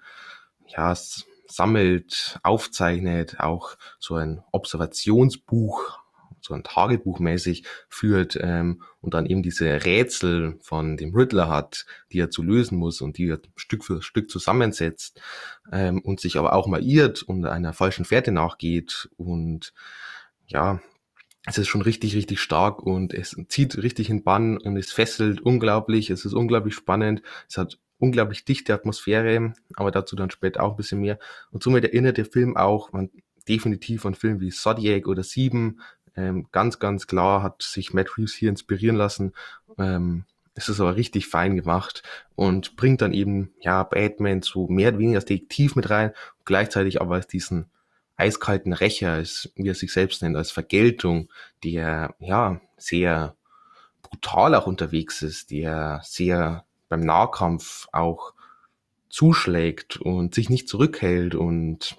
ja, 0.67 0.95
sammelt, 1.47 2.39
aufzeichnet, 2.43 3.39
auch 3.39 3.75
so 3.99 4.15
ein 4.15 4.41
Observationsbuch, 4.51 5.99
so 6.45 6.53
ein 6.53 6.63
Tagebuch 6.63 7.19
mäßig 7.19 7.63
führt 7.89 8.37
ähm, 8.39 8.83
und 9.01 9.13
dann 9.13 9.25
eben 9.25 9.41
diese 9.41 9.83
Rätsel 9.83 10.57
von 10.61 10.95
dem 10.95 11.15
Riddler 11.15 11.49
hat, 11.49 11.85
die 12.11 12.19
er 12.19 12.29
zu 12.29 12.43
lösen 12.43 12.77
muss 12.77 13.01
und 13.01 13.17
die 13.17 13.29
er 13.29 13.39
Stück 13.55 13.83
für 13.83 14.01
Stück 14.01 14.29
zusammensetzt 14.29 15.19
ähm, 15.71 16.01
und 16.01 16.19
sich 16.19 16.37
aber 16.37 16.53
auch 16.53 16.67
mal 16.67 16.83
irrt 16.83 17.23
und 17.23 17.45
einer 17.45 17.73
falschen 17.73 18.05
Fährte 18.05 18.31
nachgeht. 18.31 19.09
Und 19.17 19.73
ja, 20.45 20.81
es 21.45 21.57
ist 21.57 21.67
schon 21.67 21.81
richtig, 21.81 22.15
richtig 22.15 22.39
stark 22.39 22.81
und 22.83 23.13
es 23.13 23.35
zieht 23.49 23.77
richtig 23.77 24.09
in 24.09 24.23
Bann 24.23 24.57
und 24.57 24.77
es 24.77 24.91
fesselt 24.91 25.41
unglaublich, 25.41 26.09
es 26.09 26.25
ist 26.25 26.33
unglaublich 26.33 26.75
spannend, 26.75 27.21
es 27.49 27.57
hat 27.57 27.79
unglaublich 27.99 28.45
dichte 28.45 28.73
Atmosphäre, 28.73 29.53
aber 29.75 29.91
dazu 29.91 30.15
dann 30.15 30.31
später 30.31 30.63
auch 30.63 30.71
ein 30.71 30.77
bisschen 30.77 31.01
mehr. 31.01 31.19
Und 31.51 31.63
somit 31.63 31.83
erinnert 31.83 32.17
der 32.17 32.25
Film 32.25 32.57
auch, 32.57 32.91
man 32.91 33.09
definitiv 33.47 34.01
von 34.01 34.15
Filmen 34.15 34.41
wie 34.41 34.49
Zodiac 34.49 35.07
oder 35.07 35.23
Sieben. 35.23 35.81
Ähm, 36.15 36.47
ganz, 36.51 36.79
ganz 36.79 37.07
klar 37.07 37.43
hat 37.43 37.61
sich 37.61 37.93
Matt 37.93 38.17
Reeves 38.17 38.33
hier 38.33 38.49
inspirieren 38.49 38.95
lassen. 38.95 39.33
Ähm, 39.77 40.25
es 40.55 40.69
ist 40.69 40.79
aber 40.79 40.95
richtig 40.95 41.27
fein 41.27 41.55
gemacht 41.55 42.01
und 42.35 42.77
bringt 42.77 43.01
dann 43.01 43.13
eben, 43.13 43.53
ja, 43.59 43.83
Batman 43.83 44.41
so 44.41 44.67
mehr 44.67 44.89
oder 44.89 44.99
weniger 44.99 45.17
als 45.17 45.25
Detektiv 45.25 45.75
mit 45.75 45.89
rein, 45.89 46.11
gleichzeitig 46.45 47.01
aber 47.01 47.15
als 47.15 47.27
diesen 47.27 47.69
eiskalten 48.15 48.71
Rächer, 48.71 49.11
als, 49.11 49.51
wie 49.55 49.67
er 49.67 49.75
sich 49.75 49.91
selbst 49.91 50.21
nennt, 50.21 50.37
als 50.37 50.51
Vergeltung, 50.51 51.29
der, 51.63 52.15
ja, 52.19 52.61
sehr 52.77 53.35
brutal 54.01 54.55
auch 54.55 54.67
unterwegs 54.67 55.21
ist, 55.21 55.51
der 55.51 55.99
sehr 56.03 56.63
beim 56.89 57.01
Nahkampf 57.01 57.87
auch 57.91 58.33
zuschlägt 59.09 59.97
und 59.97 60.35
sich 60.35 60.49
nicht 60.49 60.67
zurückhält 60.67 61.35
und 61.35 61.95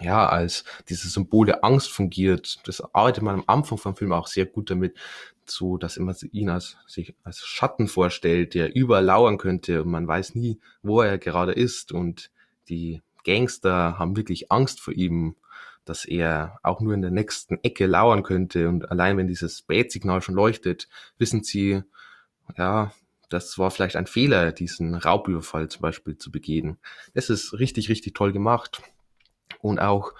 ja, 0.00 0.28
als 0.28 0.64
dieses 0.88 1.12
Symbol 1.12 1.46
der 1.46 1.64
Angst 1.64 1.90
fungiert. 1.90 2.60
Das 2.66 2.80
arbeitet 2.94 3.22
man 3.22 3.34
am 3.34 3.44
Anfang 3.46 3.78
vom 3.78 3.96
Film 3.96 4.12
auch 4.12 4.28
sehr 4.28 4.46
gut 4.46 4.70
damit, 4.70 4.96
so 5.44 5.76
dass 5.76 5.96
immer 5.96 6.14
ihn 6.32 6.50
als, 6.50 6.76
sich 6.86 7.14
als 7.24 7.40
Schatten 7.40 7.88
vorstellt, 7.88 8.54
der 8.54 8.74
überall 8.74 9.04
lauern 9.04 9.38
könnte 9.38 9.82
und 9.82 9.90
man 9.90 10.06
weiß 10.06 10.34
nie, 10.34 10.60
wo 10.82 11.00
er 11.00 11.18
gerade 11.18 11.52
ist 11.52 11.92
und 11.92 12.30
die 12.68 13.02
Gangster 13.24 13.98
haben 13.98 14.16
wirklich 14.16 14.52
Angst 14.52 14.80
vor 14.80 14.94
ihm, 14.94 15.36
dass 15.84 16.04
er 16.04 16.58
auch 16.62 16.80
nur 16.80 16.94
in 16.94 17.02
der 17.02 17.10
nächsten 17.10 17.58
Ecke 17.62 17.86
lauern 17.86 18.22
könnte 18.22 18.68
und 18.68 18.90
allein 18.90 19.16
wenn 19.16 19.26
dieses 19.26 19.58
Spätsignal 19.58 20.22
schon 20.22 20.34
leuchtet, 20.34 20.88
wissen 21.18 21.42
sie, 21.42 21.82
ja, 22.56 22.92
das 23.28 23.58
war 23.58 23.70
vielleicht 23.70 23.96
ein 23.96 24.06
Fehler, 24.06 24.52
diesen 24.52 24.94
Raubüberfall 24.94 25.68
zum 25.68 25.82
Beispiel 25.82 26.16
zu 26.16 26.30
begehen. 26.30 26.78
Das 27.14 27.30
ist 27.30 27.52
richtig, 27.54 27.88
richtig 27.88 28.14
toll 28.14 28.32
gemacht. 28.32 28.82
Und 29.60 29.80
auch 29.80 30.12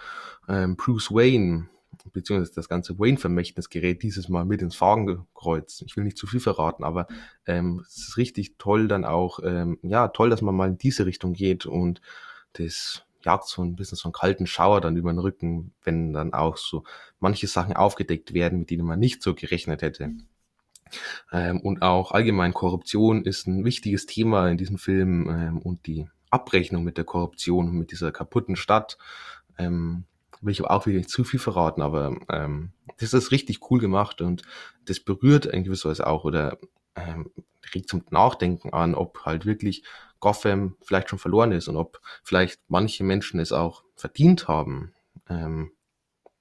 ähm, 0.48 0.76
Bruce 0.76 1.10
Wayne, 1.10 1.68
beziehungsweise 2.12 2.54
das 2.54 2.68
ganze 2.68 2.98
Wayne-Vermächtnis 2.98 3.70
gerät 3.70 4.02
dieses 4.02 4.28
Mal 4.28 4.44
mit 4.44 4.62
ins 4.62 4.76
Fadenkreuz. 4.76 5.82
Ich 5.86 5.96
will 5.96 6.04
nicht 6.04 6.18
zu 6.18 6.26
viel 6.26 6.40
verraten, 6.40 6.84
aber 6.84 7.06
ähm, 7.46 7.84
es 7.86 7.98
ist 7.98 8.16
richtig 8.16 8.56
toll 8.58 8.88
dann 8.88 9.04
auch, 9.04 9.40
ähm, 9.42 9.78
ja, 9.82 10.08
toll, 10.08 10.30
dass 10.30 10.42
man 10.42 10.54
mal 10.54 10.68
in 10.68 10.78
diese 10.78 11.06
Richtung 11.06 11.32
geht 11.32 11.66
und 11.66 12.00
das 12.54 13.04
jagt 13.22 13.46
so 13.46 13.62
ein 13.62 13.76
bisschen 13.76 13.96
so 13.96 14.08
einen 14.08 14.12
kalten 14.12 14.46
Schauer 14.46 14.80
dann 14.80 14.96
über 14.96 15.12
den 15.12 15.18
Rücken, 15.18 15.72
wenn 15.82 16.12
dann 16.12 16.32
auch 16.32 16.56
so 16.56 16.84
manche 17.20 17.46
Sachen 17.46 17.74
aufgedeckt 17.74 18.32
werden, 18.32 18.60
mit 18.60 18.70
denen 18.70 18.86
man 18.86 18.98
nicht 18.98 19.22
so 19.22 19.34
gerechnet 19.34 19.82
hätte. 19.82 20.12
Ähm, 21.32 21.60
und 21.60 21.82
auch 21.82 22.12
allgemein 22.12 22.54
Korruption 22.54 23.24
ist 23.24 23.46
ein 23.46 23.64
wichtiges 23.64 24.06
Thema 24.06 24.48
in 24.48 24.58
diesem 24.58 24.78
Film 24.78 25.28
ähm, 25.28 25.58
und 25.58 25.86
die 25.86 26.08
Abrechnung 26.30 26.84
mit 26.84 26.98
der 26.98 27.04
Korruption, 27.04 27.72
mit 27.72 27.90
dieser 27.90 28.12
kaputten 28.12 28.56
Stadt. 28.56 28.98
Ähm, 29.58 30.04
will 30.40 30.52
ich 30.52 30.60
aber 30.60 30.70
auch 30.70 30.86
wieder 30.86 30.98
nicht 30.98 31.10
zu 31.10 31.24
viel 31.24 31.40
verraten, 31.40 31.82
aber 31.82 32.16
ähm, 32.30 32.70
das 32.98 33.12
ist 33.12 33.32
richtig 33.32 33.70
cool 33.70 33.80
gemacht 33.80 34.20
und 34.20 34.42
das 34.84 35.00
berührt 35.00 35.46
in 35.46 35.64
gewisser 35.64 35.90
Weise 35.90 36.06
auch 36.06 36.24
oder 36.24 36.58
ähm, 36.94 37.30
regt 37.74 37.88
zum 37.88 38.04
Nachdenken 38.10 38.72
an, 38.72 38.94
ob 38.94 39.24
halt 39.24 39.46
wirklich 39.46 39.82
Gotham 40.20 40.76
vielleicht 40.82 41.10
schon 41.10 41.18
verloren 41.18 41.52
ist 41.52 41.68
und 41.68 41.76
ob 41.76 42.00
vielleicht 42.22 42.60
manche 42.68 43.04
Menschen 43.04 43.40
es 43.40 43.52
auch 43.52 43.84
verdient 43.94 44.48
haben, 44.48 44.92
ähm, 45.28 45.72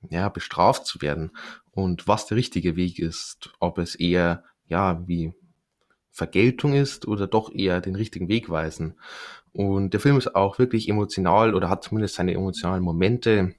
ja, 0.09 0.29
bestraft 0.29 0.85
zu 0.85 1.01
werden 1.01 1.31
und 1.71 2.07
was 2.07 2.25
der 2.25 2.37
richtige 2.37 2.75
Weg 2.75 2.99
ist, 2.99 3.51
ob 3.59 3.77
es 3.77 3.95
eher, 3.95 4.43
ja, 4.67 5.07
wie 5.07 5.33
Vergeltung 6.11 6.73
ist 6.73 7.07
oder 7.07 7.27
doch 7.27 7.51
eher 7.53 7.79
den 7.81 7.95
richtigen 7.95 8.27
Weg 8.27 8.49
weisen. 8.49 8.95
Und 9.53 9.91
der 9.91 9.99
Film 9.99 10.17
ist 10.17 10.35
auch 10.35 10.57
wirklich 10.57 10.89
emotional 10.89 11.53
oder 11.53 11.69
hat 11.69 11.83
zumindest 11.83 12.15
seine 12.15 12.33
emotionalen 12.33 12.83
Momente, 12.83 13.53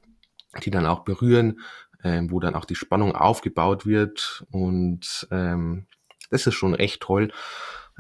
die 0.65 0.71
dann 0.71 0.87
auch 0.87 1.05
berühren, 1.05 1.61
ähm, 2.03 2.31
wo 2.31 2.41
dann 2.41 2.57
auch 2.57 2.65
die 2.65 2.75
Spannung 2.75 3.15
aufgebaut 3.15 3.87
wird. 3.87 4.45
Und 4.51 5.29
ähm, 5.31 5.87
das 6.31 6.47
ist 6.47 6.55
schon 6.55 6.75
echt 6.75 7.03
toll. 7.03 7.31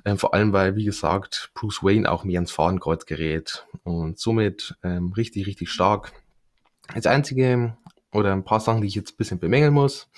Ähm, 0.04 0.18
vor 0.18 0.34
allem, 0.34 0.52
weil, 0.52 0.76
wie 0.76 0.84
gesagt, 0.84 1.50
Bruce 1.54 1.82
Wayne 1.82 2.10
auch 2.10 2.24
mehr 2.24 2.40
ins 2.40 2.50
Fahrenkreuz 2.50 3.06
gerät. 3.06 3.66
Und 3.84 4.18
somit 4.18 4.76
ähm, 4.82 5.12
richtig, 5.12 5.46
richtig 5.46 5.70
stark. 5.70 6.12
Das 6.94 7.06
einzige 7.06 7.76
oder 8.12 8.32
ein 8.32 8.44
paar 8.44 8.60
Sachen, 8.60 8.80
die 8.80 8.88
ich 8.88 8.94
jetzt 8.94 9.12
ein 9.12 9.16
bisschen 9.16 9.38
bemängeln 9.38 9.74
muss. 9.74 10.08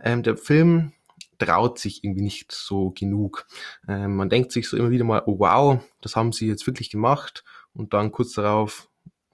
Ähm, 0.00 0.22
der 0.22 0.36
Film 0.36 0.92
traut 1.38 1.78
sich 1.78 2.04
irgendwie 2.04 2.22
nicht 2.22 2.52
so 2.52 2.90
genug. 2.90 3.46
Ähm, 3.88 4.16
man 4.16 4.28
denkt 4.28 4.52
sich 4.52 4.68
so 4.68 4.76
immer 4.76 4.90
wieder 4.90 5.04
mal, 5.04 5.22
oh 5.26 5.38
wow, 5.38 5.80
das 6.00 6.16
haben 6.16 6.32
sie 6.32 6.46
jetzt 6.46 6.66
wirklich 6.66 6.90
gemacht 6.90 7.44
und 7.72 7.94
dann 7.94 8.12
kurz 8.12 8.34
darauf, 8.34 8.88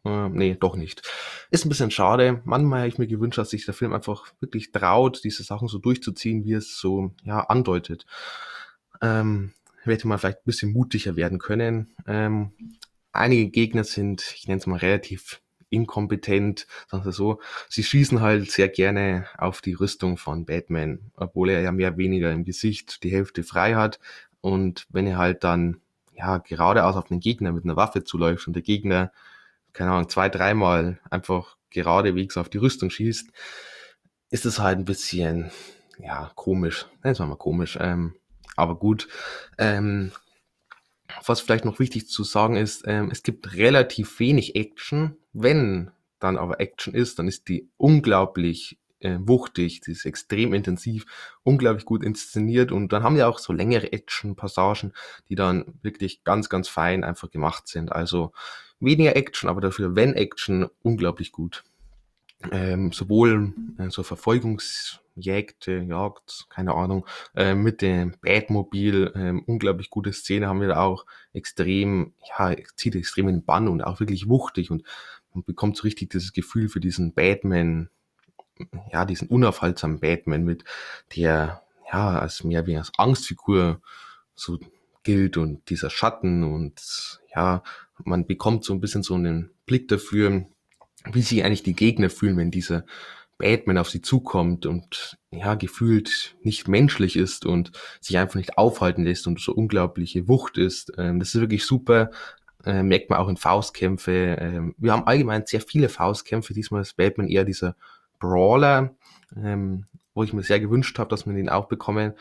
äh, 0.04 0.28
nee, 0.28 0.56
doch 0.58 0.76
nicht. 0.76 1.02
Ist 1.50 1.66
ein 1.66 1.68
bisschen 1.68 1.90
schade. 1.90 2.40
Manchmal 2.44 2.80
hätte 2.80 2.88
ich 2.88 2.98
mir 2.98 3.06
gewünscht, 3.08 3.38
dass 3.38 3.50
sich 3.50 3.64
der 3.64 3.74
Film 3.74 3.92
einfach 3.92 4.32
wirklich 4.40 4.72
traut, 4.72 5.22
diese 5.24 5.42
Sachen 5.42 5.68
so 5.68 5.78
durchzuziehen, 5.78 6.44
wie 6.44 6.54
es 6.54 6.78
so 6.78 7.12
ja 7.24 7.40
andeutet. 7.40 8.06
Ähm, 9.02 9.52
hätte 9.82 10.08
man 10.08 10.18
vielleicht 10.18 10.38
ein 10.38 10.46
bisschen 10.46 10.72
mutiger 10.72 11.16
werden 11.16 11.38
können. 11.38 11.94
Ähm, 12.06 12.52
einige 13.12 13.50
Gegner 13.50 13.84
sind, 13.84 14.32
ich 14.36 14.46
nenne 14.48 14.58
es 14.58 14.66
mal 14.66 14.78
relativ 14.78 15.40
inkompetent, 15.76 16.66
sagen 16.88 17.04
wir 17.04 17.12
so. 17.12 17.40
Sie 17.68 17.84
schießen 17.84 18.20
halt 18.20 18.50
sehr 18.50 18.68
gerne 18.68 19.26
auf 19.38 19.60
die 19.60 19.74
Rüstung 19.74 20.16
von 20.16 20.44
Batman, 20.46 21.12
obwohl 21.14 21.50
er 21.50 21.60
ja 21.60 21.72
mehr 21.72 21.88
oder 21.88 21.98
weniger 21.98 22.32
im 22.32 22.44
Gesicht 22.44 23.02
die 23.02 23.12
Hälfte 23.12 23.44
frei 23.44 23.74
hat. 23.74 24.00
Und 24.40 24.86
wenn 24.90 25.06
er 25.06 25.18
halt 25.18 25.44
dann 25.44 25.80
ja 26.14 26.38
geradeaus 26.38 26.96
auf 26.96 27.08
den 27.08 27.20
Gegner 27.20 27.52
mit 27.52 27.64
einer 27.64 27.76
Waffe 27.76 28.04
zuläuft 28.04 28.46
und 28.46 28.54
der 28.54 28.62
Gegner, 28.62 29.12
keine 29.72 29.92
Ahnung, 29.92 30.08
zwei, 30.08 30.28
dreimal 30.28 30.98
einfach 31.10 31.56
geradewegs 31.70 32.36
auf 32.36 32.48
die 32.48 32.58
Rüstung 32.58 32.90
schießt, 32.90 33.30
ist 34.30 34.46
es 34.46 34.58
halt 34.58 34.78
ein 34.78 34.84
bisschen, 34.84 35.50
ja, 35.98 36.30
komisch. 36.34 36.86
Nennen 37.02 37.18
wir 37.18 37.26
mal 37.26 37.36
komisch. 37.36 37.78
Ähm, 37.80 38.14
aber 38.56 38.76
gut. 38.76 39.08
Ähm, 39.58 40.12
was 41.24 41.40
vielleicht 41.40 41.64
noch 41.64 41.78
wichtig 41.78 42.08
zu 42.08 42.24
sagen 42.24 42.56
ist, 42.56 42.84
ähm, 42.86 43.10
es 43.10 43.22
gibt 43.22 43.54
relativ 43.54 44.18
wenig 44.20 44.56
Action. 44.56 45.16
Wenn 45.32 45.90
dann 46.18 46.38
aber 46.38 46.60
Action 46.60 46.94
ist, 46.94 47.18
dann 47.18 47.28
ist 47.28 47.48
die 47.48 47.68
unglaublich 47.76 48.78
äh, 49.00 49.18
wuchtig, 49.20 49.82
sie 49.84 49.92
ist 49.92 50.06
extrem 50.06 50.54
intensiv, 50.54 51.04
unglaublich 51.42 51.84
gut 51.84 52.02
inszeniert 52.02 52.72
und 52.72 52.92
dann 52.92 53.02
haben 53.02 53.16
wir 53.16 53.28
auch 53.28 53.38
so 53.38 53.52
längere 53.52 53.92
Action-Passagen, 53.92 54.92
die 55.28 55.34
dann 55.34 55.78
wirklich 55.82 56.24
ganz, 56.24 56.48
ganz 56.48 56.68
fein 56.68 57.04
einfach 57.04 57.30
gemacht 57.30 57.68
sind. 57.68 57.92
Also 57.92 58.32
weniger 58.80 59.14
Action, 59.14 59.50
aber 59.50 59.60
dafür, 59.60 59.94
wenn 59.94 60.14
Action, 60.14 60.66
unglaublich 60.82 61.32
gut. 61.32 61.64
Ähm, 62.50 62.92
sowohl 62.92 63.54
äh, 63.78 63.90
so 63.90 64.02
Verfolgungs- 64.02 65.00
Jägte, 65.16 65.78
Jagd, 65.88 66.46
keine 66.50 66.74
Ahnung, 66.74 67.06
äh, 67.34 67.54
mit 67.54 67.82
dem 67.82 68.14
Batmobil, 68.20 69.12
äh, 69.14 69.50
unglaublich 69.50 69.90
gute 69.90 70.12
Szene 70.12 70.46
haben 70.46 70.60
wir 70.60 70.68
da 70.68 70.82
auch 70.82 71.06
extrem, 71.32 72.12
ja, 72.38 72.54
zieht 72.76 72.94
extrem 72.94 73.28
in 73.28 73.36
den 73.36 73.44
Bann 73.44 73.68
und 73.68 73.82
auch 73.82 73.98
wirklich 74.00 74.28
wuchtig 74.28 74.70
und 74.70 74.84
man 75.32 75.44
bekommt 75.44 75.76
so 75.76 75.82
richtig 75.82 76.10
dieses 76.10 76.32
Gefühl 76.32 76.68
für 76.68 76.80
diesen 76.80 77.12
Batman, 77.14 77.90
ja, 78.92 79.04
diesen 79.04 79.28
unaufhaltsamen 79.28 80.00
Batman 80.00 80.44
mit, 80.44 80.64
der, 81.16 81.62
ja, 81.92 82.18
als 82.18 82.44
mehr 82.44 82.66
wie 82.66 82.76
als 82.76 82.92
Angstfigur 82.96 83.80
so 84.34 84.58
gilt 85.02 85.36
und 85.36 85.68
dieser 85.70 85.88
Schatten 85.88 86.42
und 86.42 87.20
ja, 87.34 87.62
man 88.04 88.26
bekommt 88.26 88.64
so 88.64 88.72
ein 88.72 88.80
bisschen 88.80 89.02
so 89.02 89.14
einen 89.14 89.50
Blick 89.64 89.88
dafür, 89.88 90.46
wie 91.12 91.22
sich 91.22 91.44
eigentlich 91.44 91.62
die 91.62 91.76
Gegner 91.76 92.10
fühlen, 92.10 92.36
wenn 92.36 92.50
diese 92.50 92.84
Batman 93.38 93.78
auf 93.78 93.90
sie 93.90 94.00
zukommt 94.00 94.66
und 94.66 95.18
ja, 95.30 95.54
gefühlt 95.54 96.36
nicht 96.42 96.68
menschlich 96.68 97.16
ist 97.16 97.44
und 97.44 97.72
sich 98.00 98.16
einfach 98.18 98.36
nicht 98.36 98.56
aufhalten 98.56 99.04
lässt 99.04 99.26
und 99.26 99.40
so 99.40 99.52
unglaubliche 99.52 100.28
Wucht 100.28 100.58
ist. 100.58 100.92
Ähm, 100.96 101.18
das 101.18 101.34
ist 101.34 101.40
wirklich 101.40 101.64
super. 101.64 102.10
Äh, 102.64 102.82
merkt 102.82 103.10
man 103.10 103.18
auch 103.18 103.28
in 103.28 103.36
Faustkämpfe. 103.36 104.36
Ähm, 104.40 104.74
wir 104.78 104.92
haben 104.92 105.06
allgemein 105.06 105.46
sehr 105.46 105.60
viele 105.60 105.88
Faustkämpfe. 105.88 106.54
Diesmal 106.54 106.82
ist 106.82 106.96
Batman 106.96 107.28
eher 107.28 107.44
dieser 107.44 107.76
Brawler, 108.18 108.94
ähm, 109.36 109.86
wo 110.14 110.22
ich 110.22 110.32
mir 110.32 110.42
sehr 110.42 110.60
gewünscht 110.60 110.98
habe, 110.98 111.10
dass 111.10 111.26
wir 111.26 111.34
den 111.34 111.48
auch 111.48 111.66
bekommen. 111.66 112.14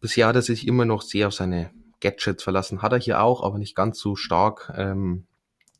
Bisher 0.00 0.26
hat 0.26 0.36
er 0.36 0.42
sich 0.42 0.66
immer 0.66 0.84
noch 0.84 1.02
sehr 1.02 1.28
auf 1.28 1.34
seine 1.34 1.70
Gadgets 2.00 2.42
verlassen. 2.42 2.82
Hat 2.82 2.92
er 2.92 2.98
hier 2.98 3.20
auch, 3.22 3.42
aber 3.44 3.58
nicht 3.58 3.76
ganz 3.76 3.98
so 3.98 4.16
stark. 4.16 4.72
Ähm, 4.76 5.26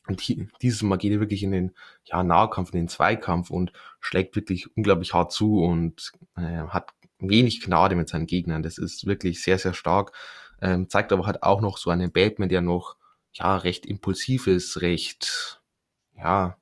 und 0.07 0.21
hier, 0.21 0.47
dieses 0.61 0.83
Mal 0.83 0.97
geht 0.97 1.13
er 1.13 1.21
wirklich 1.21 1.43
in 1.43 1.53
den 1.53 1.73
ja, 2.05 2.23
Nahkampf, 2.23 2.73
in 2.73 2.81
den 2.81 2.89
Zweikampf 2.89 3.51
und 3.51 3.73
schlägt 4.01 4.37
wirklich 4.37 4.77
unglaublich 4.77 5.15
hart 5.15 5.33
zu 5.33 5.63
und 5.63 6.13
äh, 6.37 6.67
hat 6.69 6.91
wenig 7.19 7.63
Gnade 7.63 7.97
mit 7.97 8.09
seinen 8.09 8.27
Gegnern. 8.27 8.63
Das 8.63 8.79
ist 8.79 9.07
wirklich 9.07 9.43
sehr, 9.43 9.59
sehr 9.59 9.75
stark. 9.75 10.13
Ähm, 10.61 10.89
zeigt 10.89 11.13
aber 11.13 11.27
halt 11.27 11.43
auch 11.43 11.61
noch 11.61 11.79
so 11.79 11.91
einen 11.91 12.13
Batman, 12.13 12.49
der 12.49 12.61
noch 12.61 12.97
ja 13.33 13.57
recht 13.57 13.87
impulsiv 13.87 14.47
ist, 14.47 14.81
recht 14.83 15.61
ja 16.17 16.57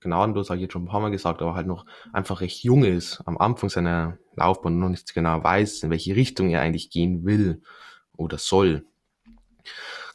gnadenlos, 0.00 0.50
habe 0.50 0.58
ich 0.58 0.62
jetzt 0.62 0.72
schon 0.72 0.84
ein 0.84 0.88
paar 0.88 1.00
Mal 1.00 1.10
gesagt, 1.10 1.42
aber 1.42 1.54
halt 1.54 1.66
noch 1.66 1.86
einfach 2.12 2.40
recht 2.40 2.62
jung 2.62 2.84
ist, 2.84 3.22
am 3.24 3.38
Anfang 3.38 3.70
seiner 3.70 4.18
Laufbahn 4.36 4.78
noch 4.78 4.88
nicht 4.88 5.14
genau 5.14 5.42
weiß, 5.42 5.82
in 5.82 5.90
welche 5.90 6.14
Richtung 6.14 6.50
er 6.50 6.60
eigentlich 6.60 6.90
gehen 6.90 7.24
will 7.24 7.62
oder 8.16 8.38
soll. 8.38 8.84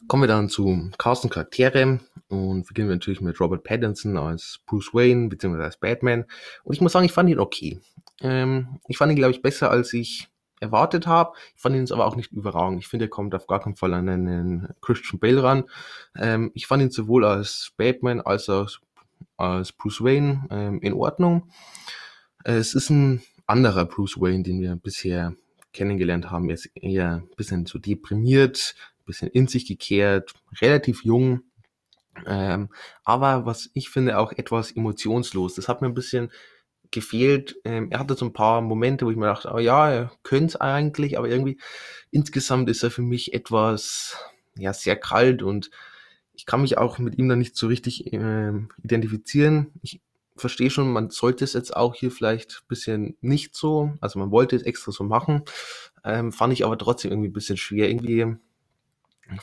Kommen 0.06 0.22
wir 0.22 0.28
dann 0.28 0.48
zu 0.48 0.90
Cast 0.96 1.24
und 1.24 1.30
Charaktere. 1.30 2.00
Und 2.30 2.66
beginnen 2.66 2.88
wir 2.88 2.94
natürlich 2.94 3.20
mit 3.20 3.40
Robert 3.40 3.64
Pattinson 3.64 4.16
als 4.16 4.60
Bruce 4.64 4.94
Wayne, 4.94 5.28
beziehungsweise 5.28 5.64
als 5.64 5.78
Batman. 5.78 6.24
Und 6.62 6.74
ich 6.74 6.80
muss 6.80 6.92
sagen, 6.92 7.04
ich 7.04 7.12
fand 7.12 7.28
ihn 7.28 7.40
okay. 7.40 7.80
Ähm, 8.20 8.78
ich 8.86 8.96
fand 8.96 9.10
ihn, 9.10 9.16
glaube 9.16 9.32
ich, 9.32 9.42
besser, 9.42 9.70
als 9.70 9.92
ich 9.92 10.28
erwartet 10.60 11.06
habe. 11.06 11.32
Ich 11.56 11.60
fand 11.60 11.74
ihn 11.74 11.92
aber 11.92 12.06
auch 12.06 12.16
nicht 12.16 12.32
überragend. 12.32 12.78
Ich 12.78 12.88
finde, 12.88 13.06
er 13.06 13.10
kommt 13.10 13.34
auf 13.34 13.46
gar 13.48 13.60
keinen 13.60 13.76
Fall 13.76 13.94
an 13.94 14.08
einen 14.08 14.68
Christian 14.80 15.18
Bale 15.18 15.42
ran. 15.42 15.64
Ähm, 16.16 16.52
ich 16.54 16.66
fand 16.66 16.82
ihn 16.82 16.90
sowohl 16.90 17.24
als 17.24 17.72
Batman 17.76 18.20
als 18.20 18.48
auch 18.48 18.78
als 19.36 19.72
Bruce 19.72 20.02
Wayne 20.02 20.46
ähm, 20.50 20.80
in 20.82 20.92
Ordnung. 20.92 21.50
Es 22.44 22.74
ist 22.74 22.90
ein 22.90 23.22
anderer 23.46 23.86
Bruce 23.86 24.20
Wayne, 24.20 24.44
den 24.44 24.60
wir 24.60 24.76
bisher 24.76 25.34
kennengelernt 25.72 26.30
haben. 26.30 26.48
Er 26.48 26.54
ist 26.54 26.70
eher 26.74 27.16
ein 27.16 27.36
bisschen 27.36 27.66
so 27.66 27.78
deprimiert, 27.78 28.74
ein 29.00 29.04
bisschen 29.06 29.28
in 29.28 29.46
sich 29.46 29.66
gekehrt, 29.66 30.34
relativ 30.60 31.04
jung. 31.04 31.42
Ähm, 32.26 32.70
aber 33.04 33.46
was 33.46 33.70
ich 33.74 33.90
finde 33.90 34.18
auch 34.18 34.32
etwas 34.32 34.72
emotionslos. 34.72 35.54
Das 35.54 35.68
hat 35.68 35.80
mir 35.82 35.88
ein 35.88 35.94
bisschen 35.94 36.30
gefehlt. 36.90 37.56
Ähm, 37.64 37.88
er 37.90 38.00
hatte 38.00 38.14
so 38.14 38.24
ein 38.24 38.32
paar 38.32 38.60
Momente, 38.60 39.06
wo 39.06 39.10
ich 39.10 39.16
mir 39.16 39.26
dachte, 39.26 39.50
oh 39.52 39.58
ja, 39.58 39.90
er 39.90 40.12
könnte 40.22 40.46
es 40.46 40.56
eigentlich, 40.56 41.18
aber 41.18 41.28
irgendwie 41.28 41.58
insgesamt 42.10 42.68
ist 42.68 42.82
er 42.82 42.90
für 42.90 43.02
mich 43.02 43.32
etwas, 43.32 44.16
ja, 44.56 44.72
sehr 44.72 44.96
kalt 44.96 45.42
und 45.42 45.70
ich 46.34 46.46
kann 46.46 46.62
mich 46.62 46.78
auch 46.78 46.98
mit 46.98 47.18
ihm 47.18 47.28
dann 47.28 47.38
nicht 47.38 47.56
so 47.56 47.66
richtig 47.66 48.12
äh, 48.12 48.52
identifizieren. 48.82 49.72
Ich 49.82 50.00
verstehe 50.36 50.70
schon, 50.70 50.90
man 50.92 51.10
sollte 51.10 51.44
es 51.44 51.52
jetzt 51.52 51.76
auch 51.76 51.94
hier 51.94 52.10
vielleicht 52.10 52.62
ein 52.62 52.68
bisschen 52.68 53.16
nicht 53.20 53.54
so, 53.54 53.92
also 54.00 54.18
man 54.18 54.30
wollte 54.30 54.56
es 54.56 54.62
extra 54.62 54.90
so 54.90 55.04
machen, 55.04 55.42
ähm, 56.02 56.32
fand 56.32 56.52
ich 56.52 56.64
aber 56.64 56.78
trotzdem 56.78 57.10
irgendwie 57.10 57.28
ein 57.28 57.34
bisschen 57.34 57.58
schwer. 57.58 57.90
Irgendwie 57.90 58.36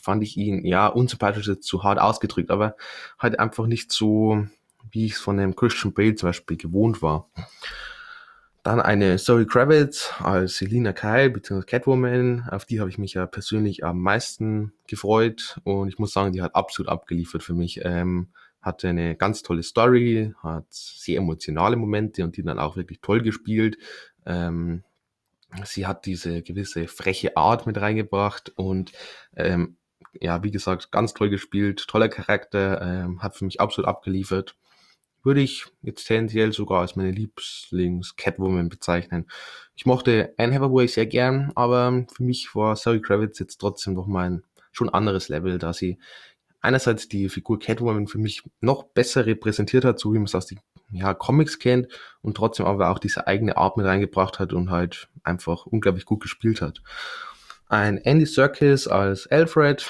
fand 0.02 0.24
ich 0.24 0.38
ihn, 0.38 0.66
ja, 0.66 0.88
unsympathisch 0.88 1.52
zu 1.60 1.84
hart 1.84 2.00
ausgedrückt, 2.00 2.52
aber 2.52 2.76
halt 3.20 3.40
einfach 3.40 3.68
nicht 3.68 3.92
so, 3.92 4.46
wie 4.92 5.06
ich 5.06 5.14
es 5.14 5.20
von 5.20 5.40
einem 5.40 5.56
Christian 5.56 5.94
Bale 5.94 6.16
zum 6.16 6.30
Beispiel 6.30 6.58
gewohnt 6.58 7.02
war. 7.02 7.30
Dann 8.64 8.82
eine 8.82 9.18
Zoe 9.18 9.46
Kravitz 9.46 10.14
als 10.20 10.58
Selina 10.58 10.92
Kyle 10.92 11.30
bzw. 11.30 11.62
Catwoman. 11.62 12.50
Auf 12.52 12.66
die 12.66 12.82
habe 12.82 12.90
ich 12.90 12.98
mich 12.98 13.14
ja 13.14 13.26
persönlich 13.26 13.86
am 13.86 14.02
meisten 14.02 14.74
gefreut 14.88 15.62
und 15.64 15.88
ich 15.88 16.00
muss 16.00 16.12
sagen, 16.12 16.34
die 16.34 16.42
hat 16.42 16.54
absolut 16.54 16.90
abgeliefert 16.90 17.44
für 17.44 17.54
mich. 17.54 17.80
Ähm, 17.86 18.28
hatte 18.62 18.90
eine 18.90 19.16
ganz 19.16 19.42
tolle 19.42 19.64
Story, 19.64 20.34
hat 20.44 20.66
sehr 20.70 21.20
emotionale 21.20 21.78
Momente 21.78 22.24
und 22.26 22.36
die 22.36 22.44
dann 22.44 22.60
auch 22.60 22.76
wirklich 22.76 23.00
toll 23.00 23.22
gespielt. 23.22 23.78
Ähm, 24.26 24.84
sie 25.64 25.88
hat 25.88 26.06
diese 26.06 26.42
gewisse 26.42 26.88
freche 26.88 27.38
Art 27.38 27.66
mit 27.66 27.80
reingebracht 27.80 28.52
und 28.56 28.92
ähm, 29.36 29.78
ja, 30.20 30.44
wie 30.44 30.52
gesagt, 30.52 30.92
ganz 30.92 31.14
toll 31.14 31.30
gespielt, 31.30 31.88
toller 31.88 32.10
Charakter, 32.10 32.82
ähm, 32.82 33.22
hat 33.22 33.36
für 33.36 33.46
mich 33.46 33.62
absolut 33.62 33.88
abgeliefert 33.88 34.56
würde 35.28 35.42
ich 35.42 35.66
jetzt 35.82 36.06
tendenziell 36.06 36.54
sogar 36.54 36.80
als 36.80 36.96
meine 36.96 37.12
Lieblings-Catwoman 37.12 38.70
bezeichnen. 38.70 39.28
Ich 39.76 39.86
mochte 39.86 40.34
Anne 40.38 40.56
Hathaway 40.56 40.88
sehr 40.88 41.06
gern, 41.06 41.52
aber 41.54 42.06
für 42.14 42.24
mich 42.24 42.56
war 42.56 42.78
Zoe 42.78 43.02
Kravitz 43.02 43.38
jetzt 43.40 43.58
trotzdem 43.58 43.94
noch 43.94 44.08
mal 44.08 44.30
ein 44.30 44.44
schon 44.72 44.88
anderes 44.88 45.28
Level, 45.28 45.60
da 45.60 45.74
sie 45.74 45.98
einerseits 46.62 47.10
die 47.10 47.28
Figur 47.28 47.60
Catwoman 47.60 48.08
für 48.08 48.20
mich 48.20 48.44
noch 48.62 48.84
besser 48.84 49.26
repräsentiert 49.26 49.84
hat, 49.84 50.00
so 50.00 50.14
wie 50.14 50.18
man 50.18 50.26
es 50.26 50.36
aus 50.36 50.46
den 50.46 50.62
ja, 50.92 51.14
Comics 51.14 51.60
kennt 51.60 51.88
und 52.22 52.38
trotzdem 52.38 52.66
aber 52.66 52.90
auch 52.90 53.00
diese 53.00 53.28
eigene 53.28 53.58
Art 53.58 53.78
mit 53.78 53.86
reingebracht 53.86 54.40
hat 54.40 54.54
und 54.54 54.70
halt 54.70 55.10
einfach 55.24 55.66
unglaublich 55.66 56.06
gut 56.06 56.22
gespielt 56.22 56.62
hat. 56.62 56.82
Ein 57.68 57.98
Andy 57.98 58.26
Serkis 58.26 58.88
als 58.88 59.28
Alfred, 59.28 59.86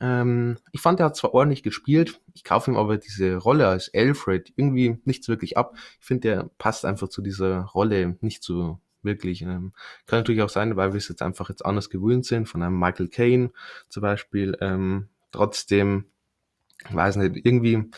ähm, 0.00 0.58
ich 0.72 0.80
fand, 0.80 1.00
er 1.00 1.06
hat 1.06 1.16
zwar 1.16 1.34
ordentlich 1.34 1.62
gespielt, 1.62 2.20
ich 2.34 2.44
kaufe 2.44 2.70
ihm 2.70 2.76
aber 2.76 2.96
diese 2.96 3.36
Rolle 3.36 3.68
als 3.68 3.90
Alfred 3.94 4.52
irgendwie 4.56 4.98
nicht 5.04 5.24
so 5.24 5.32
wirklich 5.32 5.56
ab. 5.56 5.74
Ich 6.00 6.06
finde, 6.06 6.28
der 6.28 6.50
passt 6.58 6.84
einfach 6.84 7.08
zu 7.08 7.22
dieser 7.22 7.60
Rolle 7.60 8.16
nicht 8.20 8.42
so 8.42 8.80
wirklich. 9.02 9.42
Ähm, 9.42 9.72
kann 10.06 10.20
natürlich 10.20 10.42
auch 10.42 10.48
sein, 10.48 10.76
weil 10.76 10.92
wir 10.92 10.98
es 10.98 11.08
jetzt 11.08 11.22
einfach 11.22 11.48
jetzt 11.48 11.64
anders 11.64 11.90
gewöhnt 11.90 12.24
sind, 12.26 12.48
von 12.48 12.62
einem 12.62 12.78
Michael 12.78 13.08
Caine 13.08 13.50
zum 13.88 14.02
Beispiel. 14.02 14.56
Ähm, 14.60 15.08
trotzdem, 15.30 16.06
weiß 16.90 17.16
nicht, 17.16 17.44
irgendwie 17.44 17.90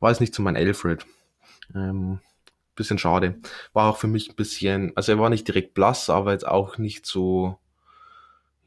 war 0.00 0.10
es 0.10 0.20
nicht 0.20 0.34
so 0.34 0.42
mein 0.42 0.56
Alfred. 0.56 1.06
Ähm, 1.74 2.20
bisschen 2.78 2.98
schade. 2.98 3.38
War 3.74 3.90
auch 3.90 3.98
für 3.98 4.06
mich 4.06 4.30
ein 4.30 4.36
bisschen, 4.36 4.92
also 4.96 5.12
er 5.12 5.18
war 5.18 5.28
nicht 5.28 5.46
direkt 5.46 5.74
blass, 5.74 6.08
aber 6.08 6.32
jetzt 6.32 6.46
auch 6.46 6.78
nicht 6.78 7.04
so, 7.04 7.58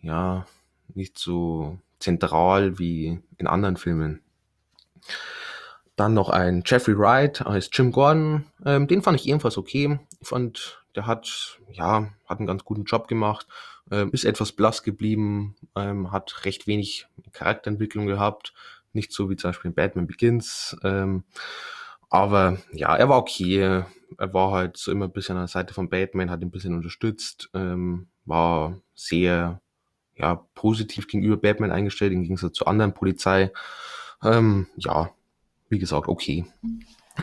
ja, 0.02 0.46
nicht 0.94 1.18
so 1.18 1.80
zentral 2.00 2.78
wie 2.78 3.20
in 3.38 3.48
anderen 3.48 3.78
Filmen. 3.78 4.22
Dann 5.96 6.14
noch 6.14 6.30
ein 6.30 6.64
Jeffrey 6.66 6.98
Wright 6.98 7.42
als 7.46 7.70
Jim 7.72 7.92
Gordon. 7.92 8.46
Ähm, 8.66 8.88
den 8.88 9.02
fand 9.02 9.20
ich 9.20 9.28
ebenfalls 9.28 9.58
okay. 9.58 10.00
Ich 10.20 10.28
fand, 10.28 10.84
der 10.96 11.08
hat, 11.08 11.60
ja, 11.72 12.10
hat 12.26 12.40
einen 12.40 12.48
ganz 12.48 12.64
guten 12.64 12.84
Job 12.84 13.08
gemacht. 13.08 13.48
Ähm, 13.90 14.12
ist 14.12 14.26
etwas 14.26 14.52
blass 14.52 14.84
geblieben, 14.84 15.56
ähm, 15.76 16.12
hat 16.12 16.46
recht 16.46 16.68
wenig 16.68 17.08
Charakterentwicklung 17.34 18.08
gehabt. 18.08 18.54
Nicht 18.94 19.12
so 19.12 19.30
wie 19.30 19.36
zum 19.36 19.50
Beispiel 19.50 19.70
in 19.70 19.76
Batman 19.76 20.08
Begins. 20.08 20.78
Ähm, 20.84 21.24
aber 22.12 22.58
ja, 22.74 22.96
er 22.96 23.10
war 23.10 23.18
okay. 23.18 23.84
Er 24.18 24.34
war 24.34 24.52
halt 24.52 24.78
so 24.78 24.92
immer 24.92 25.06
ein 25.06 25.14
bisschen 25.14 25.38
an 25.38 25.44
der 25.44 25.48
Seite 25.48 25.74
von 25.74 25.90
Batman, 25.90 26.30
hat 26.30 26.42
ihn 26.42 26.50
ein 26.50 26.52
bisschen 26.52 26.76
unterstützt, 26.76 27.50
ähm, 27.54 28.08
war 28.26 28.78
sehr 28.94 29.62
ja, 30.18 30.46
positiv 30.54 31.08
gegenüber 31.08 31.38
Batman 31.38 31.72
eingestellt, 31.72 32.12
im 32.12 32.24
Gegensatz 32.24 32.54
zu 32.54 32.66
anderen 32.66 32.94
Polizei. 32.94 33.52
Ähm, 34.22 34.68
ja, 34.76 35.10
wie 35.70 35.80
gesagt, 35.80 36.10
okay. 36.10 36.46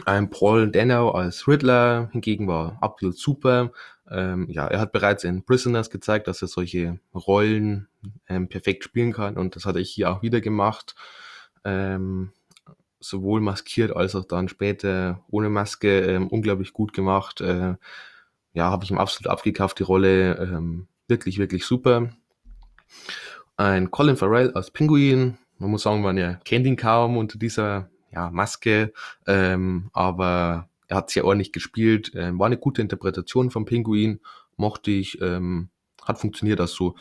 Ähm, 0.07 0.31
Paul 0.31 0.71
Dano 0.71 1.11
als 1.11 1.47
Riddler 1.47 2.09
hingegen 2.13 2.49
war 2.49 2.79
absolut 2.81 3.19
super. 3.19 3.73
Ähm, 4.11 4.49
ja, 4.49 4.67
er 4.67 4.81
hat 4.81 4.93
bereits 4.93 5.23
in 5.23 5.45
Prisoners 5.45 5.91
gezeigt, 5.91 6.29
dass 6.29 6.41
er 6.41 6.49
solche 6.49 6.99
Rollen 7.15 7.89
ähm, 8.27 8.49
perfekt 8.49 8.85
spielen 8.85 9.13
kann 9.13 9.37
und 9.37 9.55
das 9.55 9.67
hat 9.67 9.77
er 9.77 9.83
hier 9.83 10.11
auch 10.11 10.23
wieder 10.23 10.41
gemacht. 10.41 10.95
Ähm, 11.63 12.33
sowohl 13.01 13.41
maskiert 13.41 13.95
als 13.95 14.15
auch 14.15 14.25
dann 14.25 14.49
später 14.49 15.25
ohne 15.29 15.49
Maske 15.51 16.01
ähm, 16.01 16.29
unglaublich 16.29 16.73
gut 16.73 16.93
gemacht. 16.93 17.41
Äh, 17.41 17.75
ja, 18.53 18.71
habe 18.71 18.85
ich 18.85 18.91
ihm 18.91 18.99
absolut 18.99 19.31
abgekauft, 19.31 19.79
die 19.79 19.85
Rolle. 19.85 20.37
Ähm, 20.39 20.89
wirklich, 21.07 21.39
wirklich 21.39 21.65
super. 21.65 22.11
Ein 23.57 23.91
Colin 23.91 24.17
Farrell 24.17 24.53
als 24.53 24.71
Pinguin. 24.71 25.39
Man 25.59 25.71
muss 25.71 25.83
sagen, 25.83 26.03
man 26.03 26.17
ja 26.17 26.35
kennt 26.45 26.67
ihn 26.67 26.77
kaum 26.77 27.17
unter 27.17 27.39
dieser 27.39 27.91
ja, 28.13 28.31
Maske, 28.31 28.93
ähm, 29.27 29.91
aber 29.93 30.69
er 30.87 30.97
hat 30.97 31.11
sehr 31.11 31.25
ordentlich 31.25 31.53
gespielt. 31.53 32.13
Ähm, 32.15 32.39
war 32.39 32.47
eine 32.47 32.57
gute 32.57 32.83
Interpretation 32.83 33.51
vom 33.51 33.65
Pinguin, 33.65 34.21
mochte 34.57 34.91
ich, 34.91 35.21
ähm, 35.21 35.71
hat 36.03 36.19
funktioniert 36.19 36.61
als 36.61 36.73
so 36.73 36.95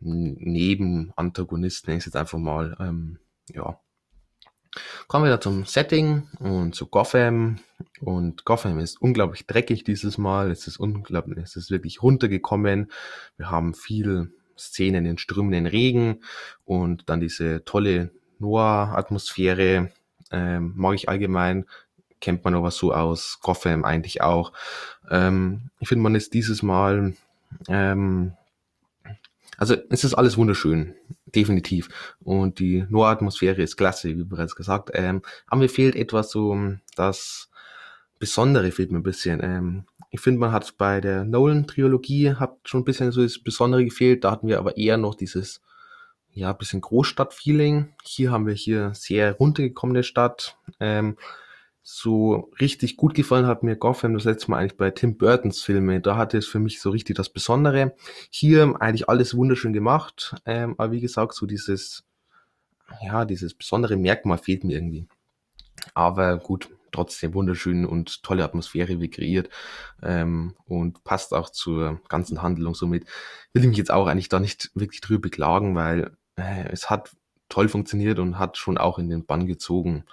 Nebenantagonist, 0.00 1.86
nenne 1.86 1.98
ich 1.98 2.02
es 2.02 2.06
jetzt 2.06 2.16
einfach 2.16 2.38
mal. 2.38 2.76
Ähm, 2.80 3.18
ja. 3.48 3.80
Kommen 5.06 5.24
wir 5.24 5.30
da 5.30 5.40
zum 5.40 5.64
Setting 5.64 6.28
und 6.38 6.74
zu 6.74 6.86
Gotham. 6.86 7.58
Und 8.00 8.44
Gotham 8.44 8.78
ist 8.78 9.00
unglaublich 9.00 9.46
dreckig 9.46 9.84
dieses 9.84 10.18
Mal. 10.18 10.50
Es 10.50 10.66
ist 10.66 10.78
unglaublich, 10.78 11.38
es 11.42 11.56
ist 11.56 11.70
wirklich 11.70 12.02
runtergekommen. 12.02 12.90
Wir 13.36 13.50
haben 13.50 13.74
viel 13.74 14.32
Szenen 14.58 15.06
in 15.06 15.18
strömenden 15.18 15.66
Regen 15.66 16.20
und 16.64 17.08
dann 17.08 17.20
diese 17.20 17.64
tolle 17.64 18.10
Noir-Atmosphäre 18.38 19.90
ähm, 20.30 20.72
mag 20.76 20.94
ich 20.94 21.08
allgemein. 21.08 21.64
Kennt 22.20 22.44
man 22.44 22.54
aber 22.54 22.70
so 22.70 22.92
aus 22.92 23.38
Gotham 23.40 23.84
eigentlich 23.84 24.22
auch. 24.22 24.52
Ähm, 25.10 25.70
ich 25.78 25.88
finde, 25.88 26.02
man 26.02 26.14
ist 26.14 26.34
dieses 26.34 26.62
Mal, 26.62 27.14
ähm, 27.68 28.32
also 29.56 29.76
es 29.90 30.04
ist 30.04 30.14
alles 30.14 30.36
wunderschön, 30.36 30.94
definitiv. 31.34 31.88
Und 32.20 32.58
die 32.58 32.84
Noir-Atmosphäre 32.88 33.62
ist 33.62 33.76
klasse, 33.76 34.16
wie 34.16 34.24
bereits 34.24 34.56
gesagt. 34.56 34.90
Ähm, 34.94 35.22
aber 35.46 35.62
mir 35.62 35.68
fehlt 35.68 35.96
etwas 35.96 36.30
so 36.30 36.56
das 36.96 37.48
Besondere 38.18 38.72
fehlt 38.72 38.90
mir 38.90 38.98
ein 38.98 39.04
bisschen. 39.04 39.40
Ähm, 39.42 39.84
ich 40.10 40.20
finde, 40.20 40.40
man 40.40 40.52
hat 40.52 40.76
bei 40.76 41.00
der 41.00 41.24
Nolan-Trilogie 41.24 42.34
hat 42.34 42.56
schon 42.64 42.80
ein 42.80 42.84
bisschen 42.84 43.12
so 43.12 43.22
das 43.22 43.38
Besondere 43.38 43.84
gefehlt. 43.84 44.24
Da 44.24 44.30
hatten 44.32 44.48
wir 44.48 44.58
aber 44.58 44.76
eher 44.76 44.96
noch 44.96 45.14
dieses, 45.14 45.60
ja, 46.32 46.52
bisschen 46.52 46.80
Großstadt-Feeling. 46.80 47.94
Hier 48.02 48.32
haben 48.32 48.46
wir 48.46 48.54
hier 48.54 48.92
sehr 48.94 49.34
runtergekommene 49.34 50.02
Stadt. 50.02 50.56
Ähm, 50.80 51.16
so 51.90 52.50
richtig 52.60 52.98
gut 52.98 53.14
gefallen 53.14 53.46
hat 53.46 53.62
mir 53.62 53.74
Gotham 53.74 54.12
das 54.12 54.24
letzte 54.24 54.50
Mal 54.50 54.58
eigentlich 54.58 54.76
bei 54.76 54.90
Tim 54.90 55.16
Burtons 55.16 55.62
Filme. 55.62 56.02
Da 56.02 56.18
hatte 56.18 56.36
es 56.36 56.46
für 56.46 56.58
mich 56.58 56.82
so 56.82 56.90
richtig 56.90 57.16
das 57.16 57.30
Besondere. 57.30 57.94
Hier 58.28 58.74
eigentlich 58.78 59.08
alles 59.08 59.34
wunderschön 59.34 59.72
gemacht. 59.72 60.36
Ähm, 60.44 60.74
aber 60.76 60.92
wie 60.92 61.00
gesagt, 61.00 61.32
so 61.32 61.46
dieses, 61.46 62.04
ja, 63.02 63.24
dieses 63.24 63.54
besondere 63.54 63.96
Merkmal 63.96 64.36
fehlt 64.36 64.64
mir 64.64 64.74
irgendwie. 64.74 65.08
Aber 65.94 66.36
gut, 66.36 66.68
trotzdem 66.92 67.32
wunderschön 67.32 67.86
und 67.86 68.22
tolle 68.22 68.44
Atmosphäre 68.44 69.00
wie 69.00 69.08
kreiert 69.08 69.48
ähm, 70.02 70.56
und 70.66 71.02
passt 71.04 71.32
auch 71.32 71.48
zur 71.48 72.02
ganzen 72.10 72.42
Handlung. 72.42 72.74
Somit 72.74 73.06
will 73.54 73.62
ich 73.62 73.68
mich 73.68 73.78
jetzt 73.78 73.90
auch 73.90 74.08
eigentlich 74.08 74.28
da 74.28 74.40
nicht 74.40 74.70
wirklich 74.74 75.00
drüber 75.00 75.22
beklagen, 75.22 75.74
weil 75.74 76.10
äh, 76.36 76.68
es 76.70 76.90
hat 76.90 77.16
toll 77.48 77.70
funktioniert 77.70 78.18
und 78.18 78.38
hat 78.38 78.58
schon 78.58 78.76
auch 78.76 78.98
in 78.98 79.08
den 79.08 79.24
Bann 79.24 79.46
gezogen. 79.46 80.04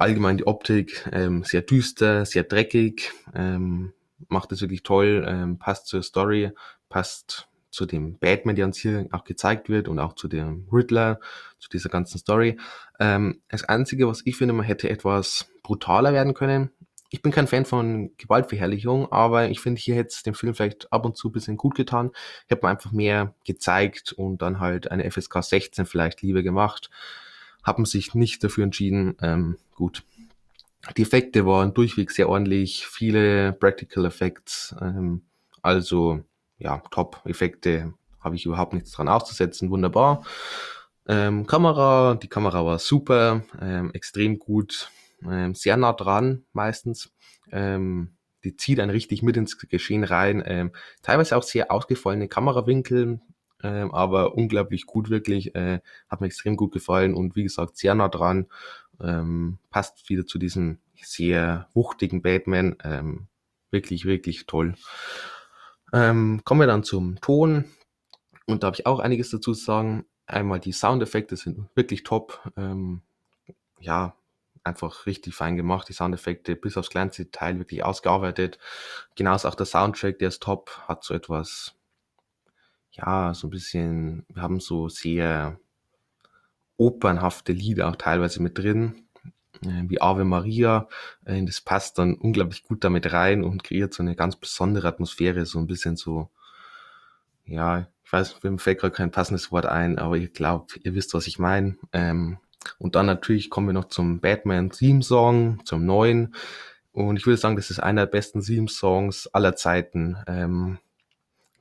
Allgemein 0.00 0.38
die 0.38 0.46
Optik, 0.46 1.06
ähm, 1.12 1.44
sehr 1.44 1.60
düster, 1.60 2.24
sehr 2.24 2.42
dreckig, 2.42 3.12
ähm, 3.34 3.92
macht 4.28 4.50
es 4.50 4.62
wirklich 4.62 4.82
toll, 4.82 5.26
ähm, 5.28 5.58
passt 5.58 5.88
zur 5.88 6.02
Story, 6.02 6.52
passt 6.88 7.48
zu 7.70 7.84
dem 7.84 8.18
Batman, 8.18 8.56
der 8.56 8.64
uns 8.64 8.78
hier 8.78 9.08
auch 9.12 9.24
gezeigt 9.24 9.68
wird 9.68 9.88
und 9.88 9.98
auch 9.98 10.14
zu 10.14 10.26
dem 10.26 10.66
Riddler, 10.72 11.20
zu 11.58 11.68
dieser 11.68 11.90
ganzen 11.90 12.16
Story. 12.16 12.58
Ähm, 12.98 13.42
das 13.48 13.64
Einzige, 13.64 14.08
was 14.08 14.22
ich 14.24 14.38
finde, 14.38 14.54
man 14.54 14.64
hätte 14.64 14.88
etwas 14.88 15.50
brutaler 15.62 16.14
werden 16.14 16.32
können. 16.32 16.70
Ich 17.10 17.20
bin 17.20 17.30
kein 17.30 17.46
Fan 17.46 17.66
von 17.66 18.16
Gewaltverherrlichung, 18.16 19.12
aber 19.12 19.50
ich 19.50 19.60
finde, 19.60 19.82
hier 19.82 19.96
hätte 19.96 20.14
es 20.14 20.22
dem 20.22 20.32
Film 20.32 20.54
vielleicht 20.54 20.90
ab 20.94 21.04
und 21.04 21.18
zu 21.18 21.28
ein 21.28 21.32
bisschen 21.32 21.58
gut 21.58 21.74
getan. 21.74 22.12
Habe 22.50 22.60
mir 22.62 22.70
einfach 22.70 22.92
mehr 22.92 23.34
gezeigt 23.44 24.12
und 24.12 24.40
dann 24.40 24.60
halt 24.60 24.90
eine 24.90 25.10
FSK 25.10 25.42
16 25.42 25.84
vielleicht 25.84 26.22
lieber 26.22 26.42
gemacht. 26.42 26.88
Haben 27.62 27.84
sich 27.86 28.14
nicht 28.14 28.42
dafür 28.42 28.64
entschieden. 28.64 29.16
Ähm, 29.20 29.56
gut. 29.74 30.02
Die 30.96 31.02
Effekte 31.02 31.46
waren 31.46 31.74
durchweg 31.74 32.10
sehr 32.10 32.28
ordentlich, 32.28 32.86
viele 32.86 33.52
Practical 33.52 34.06
Effects, 34.06 34.74
ähm, 34.80 35.22
also 35.62 36.24
ja, 36.58 36.82
Top-Effekte 36.90 37.92
habe 38.20 38.36
ich 38.36 38.46
überhaupt 38.46 38.72
nichts 38.72 38.92
dran 38.92 39.08
auszusetzen, 39.08 39.70
wunderbar. 39.70 40.24
Ähm, 41.06 41.46
Kamera, 41.46 42.14
die 42.14 42.28
Kamera 42.28 42.64
war 42.64 42.78
super, 42.78 43.42
ähm, 43.60 43.90
extrem 43.94 44.38
gut, 44.38 44.90
ähm, 45.22 45.54
sehr 45.54 45.76
nah 45.76 45.92
dran 45.92 46.44
meistens. 46.52 47.12
Ähm, 47.50 48.12
die 48.44 48.56
zieht 48.56 48.80
einen 48.80 48.90
richtig 48.90 49.22
mit 49.22 49.36
ins 49.36 49.58
Geschehen 49.58 50.04
rein. 50.04 50.42
Ähm, 50.46 50.72
teilweise 51.02 51.36
auch 51.36 51.42
sehr 51.42 51.70
ausgefallene 51.70 52.28
Kamerawinkel, 52.28 53.20
ähm, 53.62 53.92
aber 53.92 54.34
unglaublich 54.34 54.86
gut 54.86 55.10
wirklich. 55.10 55.54
Äh, 55.54 55.80
hat 56.08 56.20
mir 56.20 56.26
extrem 56.26 56.56
gut 56.56 56.72
gefallen 56.72 57.14
und 57.14 57.36
wie 57.36 57.42
gesagt 57.42 57.76
sehr 57.76 57.94
nah 57.94 58.08
dran. 58.08 58.46
Ähm, 59.00 59.58
passt 59.70 60.08
wieder 60.08 60.26
zu 60.26 60.38
diesem 60.38 60.78
sehr 61.02 61.68
wuchtigen 61.74 62.22
Batman. 62.22 62.76
Ähm, 62.84 63.26
wirklich, 63.70 64.04
wirklich 64.04 64.46
toll. 64.46 64.74
Ähm, 65.92 66.42
kommen 66.44 66.60
wir 66.60 66.66
dann 66.66 66.84
zum 66.84 67.20
Ton. 67.20 67.64
Und 68.46 68.62
da 68.62 68.68
habe 68.68 68.76
ich 68.76 68.86
auch 68.86 69.00
einiges 69.00 69.30
dazu 69.30 69.52
zu 69.52 69.64
sagen. 69.64 70.04
Einmal 70.26 70.60
die 70.60 70.72
Soundeffekte 70.72 71.36
sind 71.36 71.68
wirklich 71.74 72.04
top. 72.04 72.40
Ähm, 72.56 73.02
ja, 73.80 74.14
einfach 74.62 75.06
richtig 75.06 75.34
fein 75.34 75.56
gemacht. 75.56 75.88
Die 75.88 75.92
Soundeffekte 75.92 76.56
bis 76.56 76.76
aufs 76.76 76.90
kleinste 76.90 77.24
Detail 77.24 77.58
wirklich 77.58 77.84
ausgearbeitet. 77.84 78.58
Genauso 79.16 79.48
auch 79.48 79.54
der 79.54 79.66
Soundtrack, 79.66 80.18
der 80.18 80.28
ist 80.28 80.42
top. 80.42 80.70
Hat 80.86 81.02
so 81.04 81.14
etwas, 81.14 81.74
ja, 82.92 83.34
so 83.34 83.46
ein 83.46 83.50
bisschen, 83.50 84.24
wir 84.28 84.42
haben 84.42 84.60
so 84.60 84.88
sehr 84.88 85.58
opernhafte 86.76 87.52
Lieder 87.52 87.88
auch 87.88 87.96
teilweise 87.96 88.42
mit 88.42 88.58
drin. 88.58 89.04
Äh, 89.64 89.84
wie 89.88 90.00
Ave 90.00 90.24
Maria. 90.24 90.88
Äh, 91.24 91.44
das 91.44 91.60
passt 91.60 91.98
dann 91.98 92.14
unglaublich 92.14 92.64
gut 92.64 92.84
damit 92.84 93.12
rein 93.12 93.44
und 93.44 93.64
kreiert 93.64 93.92
so 93.94 94.02
eine 94.02 94.16
ganz 94.16 94.36
besondere 94.36 94.88
Atmosphäre, 94.88 95.46
so 95.46 95.58
ein 95.58 95.66
bisschen 95.66 95.96
so, 95.96 96.30
ja, 97.44 97.86
ich 98.04 98.12
weiß, 98.12 98.42
mir 98.42 98.58
fällt 98.58 98.80
gerade 98.80 98.94
kein 98.94 99.10
passendes 99.10 99.52
Wort 99.52 99.66
ein, 99.66 99.98
aber 99.98 100.16
ich 100.16 100.32
glaube, 100.32 100.66
ihr 100.82 100.94
wisst, 100.94 101.14
was 101.14 101.26
ich 101.26 101.38
meine. 101.38 101.76
Ähm, 101.92 102.38
und 102.78 102.94
dann 102.94 103.06
natürlich 103.06 103.50
kommen 103.50 103.68
wir 103.68 103.72
noch 103.72 103.86
zum 103.86 104.20
Batman 104.20 104.70
Theme 104.70 105.02
Song, 105.02 105.60
zum 105.64 105.84
neuen. 105.84 106.34
Und 106.92 107.16
ich 107.16 107.26
würde 107.26 107.36
sagen, 107.36 107.56
das 107.56 107.70
ist 107.70 107.78
einer 107.80 108.06
der 108.06 108.10
besten 108.10 108.42
Theme 108.42 108.68
Songs 108.68 109.28
aller 109.28 109.54
Zeiten. 109.56 110.16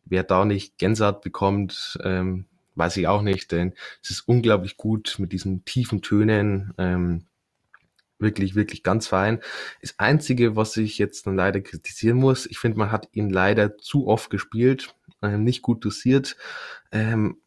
Wer 0.10 0.24
da 0.24 0.46
nicht 0.46 0.78
Gänsehaut 0.78 1.22
bekommt, 1.22 1.98
ähm, 2.04 2.46
weiß 2.76 2.98
ich 2.98 3.08
auch 3.08 3.22
nicht, 3.22 3.52
denn 3.52 3.74
es 4.02 4.10
ist 4.10 4.28
unglaublich 4.28 4.78
gut 4.78 5.16
mit 5.20 5.32
diesen 5.32 5.66
tiefen 5.66 6.02
Tönen. 6.02 6.74
Ähm, 6.78 7.26
wirklich, 8.20 8.56
wirklich 8.56 8.84
ganz 8.84 9.08
fein. 9.08 9.40
Das 9.82 9.98
Einzige, 9.98 10.56
was 10.56 10.76
ich 10.78 10.98
jetzt 10.98 11.26
dann 11.26 11.36
leider 11.36 11.62
kritisieren 11.62 12.18
muss, 12.18 12.46
ich 12.46 12.60
finde, 12.60 12.78
man 12.78 12.92
hat 12.92 13.08
ihn 13.14 13.30
leider 13.30 13.78
zu 13.78 14.08
oft 14.08 14.30
gespielt, 14.30 14.94
ähm, 15.22 15.44
nicht 15.44 15.62
gut 15.62 15.84
dosiert. 15.84 16.36
Ähm, 16.92 17.38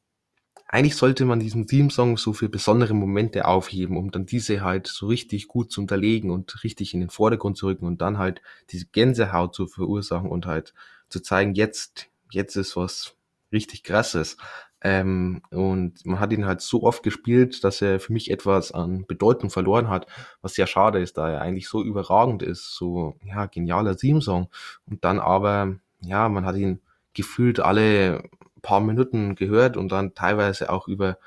eigentlich 0.72 0.96
sollte 0.96 1.27
man 1.27 1.38
diesen 1.38 1.66
Theme-Song 1.66 2.16
so 2.16 2.33
für 2.33 2.48
besondere 2.48 2.94
Momente 2.94 3.44
aufheben, 3.44 3.98
um 3.98 4.11
dann 4.11 4.25
diese 4.25 4.62
halt 4.62 4.87
so 4.87 5.07
richtig 5.07 5.46
gut 5.46 5.70
zu 5.70 5.83
unterlegen 5.83 6.31
und 6.31 6.64
richtig 6.64 6.94
in 6.94 7.01
den 7.01 7.11
Vordergrund 7.11 7.59
zu 7.59 7.66
rücken 7.66 7.87
und 7.87 8.01
dann 8.01 8.16
halt 8.16 8.40
diese 8.70 8.87
Gänsehaut 8.87 9.55
zu 9.55 9.66
verursachen 9.66 10.31
und 10.31 10.46
halt 10.46 10.72
zu 11.11 11.20
zeigen, 11.20 11.55
jetzt, 11.55 12.09
jetzt 12.32 12.56
ist 12.56 12.76
was 12.76 13.16
richtig 13.52 13.84
krasses. 13.84 14.36
Ähm, 14.84 15.42
und 15.50 16.04
man 16.04 16.18
hat 16.18 16.32
ihn 16.32 16.44
halt 16.44 16.60
so 16.60 16.82
oft 16.82 17.02
gespielt, 17.04 17.62
dass 17.62 17.80
er 17.82 18.00
für 18.00 18.12
mich 18.12 18.30
etwas 18.30 18.72
an 18.72 19.06
Bedeutung 19.06 19.48
verloren 19.48 19.88
hat, 19.88 20.06
was 20.40 20.54
sehr 20.54 20.66
schade 20.66 20.98
ist, 21.00 21.18
da 21.18 21.30
er 21.30 21.40
eigentlich 21.40 21.68
so 21.68 21.82
überragend 21.84 22.42
ist, 22.42 22.74
so 22.74 23.16
ja 23.24 23.46
genialer 23.46 23.96
Theme-Song. 23.96 24.48
Und 24.86 25.04
dann 25.04 25.20
aber, 25.20 25.76
ja, 26.00 26.28
man 26.28 26.44
hat 26.46 26.56
ihn 26.56 26.80
gefühlt 27.14 27.60
alle 27.60 28.24
paar 28.62 28.80
Minuten 28.80 29.34
gehört 29.34 29.76
und 29.76 29.92
dann 29.92 30.14
teilweise 30.14 30.70
auch 30.70 30.88
über, 30.88 31.18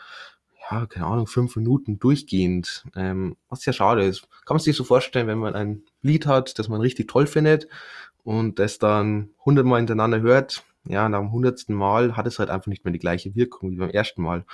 ja, 0.69 0.85
keine 0.87 1.05
Ahnung, 1.05 1.27
fünf 1.27 1.55
Minuten 1.55 1.99
durchgehend, 1.99 2.85
ähm, 2.95 3.37
was 3.49 3.61
sehr 3.61 3.73
schade 3.73 4.03
ist. 4.03 4.27
Kann 4.45 4.55
man 4.55 4.59
sich 4.59 4.75
so 4.75 4.83
vorstellen, 4.83 5.27
wenn 5.27 5.37
man 5.37 5.55
ein 5.55 5.83
Lied 6.01 6.25
hat, 6.25 6.57
das 6.59 6.69
man 6.69 6.81
richtig 6.81 7.07
toll 7.07 7.27
findet 7.27 7.67
und 8.23 8.59
das 8.59 8.79
dann 8.79 9.29
hundertmal 9.45 9.79
hintereinander 9.79 10.21
hört, 10.21 10.63
ja, 10.87 11.09
nach 11.09 11.19
dem 11.19 11.31
hundertsten 11.31 11.75
Mal 11.75 12.15
hat 12.15 12.27
es 12.27 12.39
halt 12.39 12.49
einfach 12.49 12.67
nicht 12.67 12.85
mehr 12.85 12.93
die 12.93 12.99
gleiche 12.99 13.35
Wirkung 13.35 13.71
wie 13.71 13.77
beim 13.77 13.89
ersten 13.89 14.21
Mal. 14.21 14.45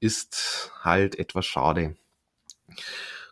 Ist 0.00 0.72
halt 0.82 1.18
etwas 1.18 1.46
schade. 1.46 1.96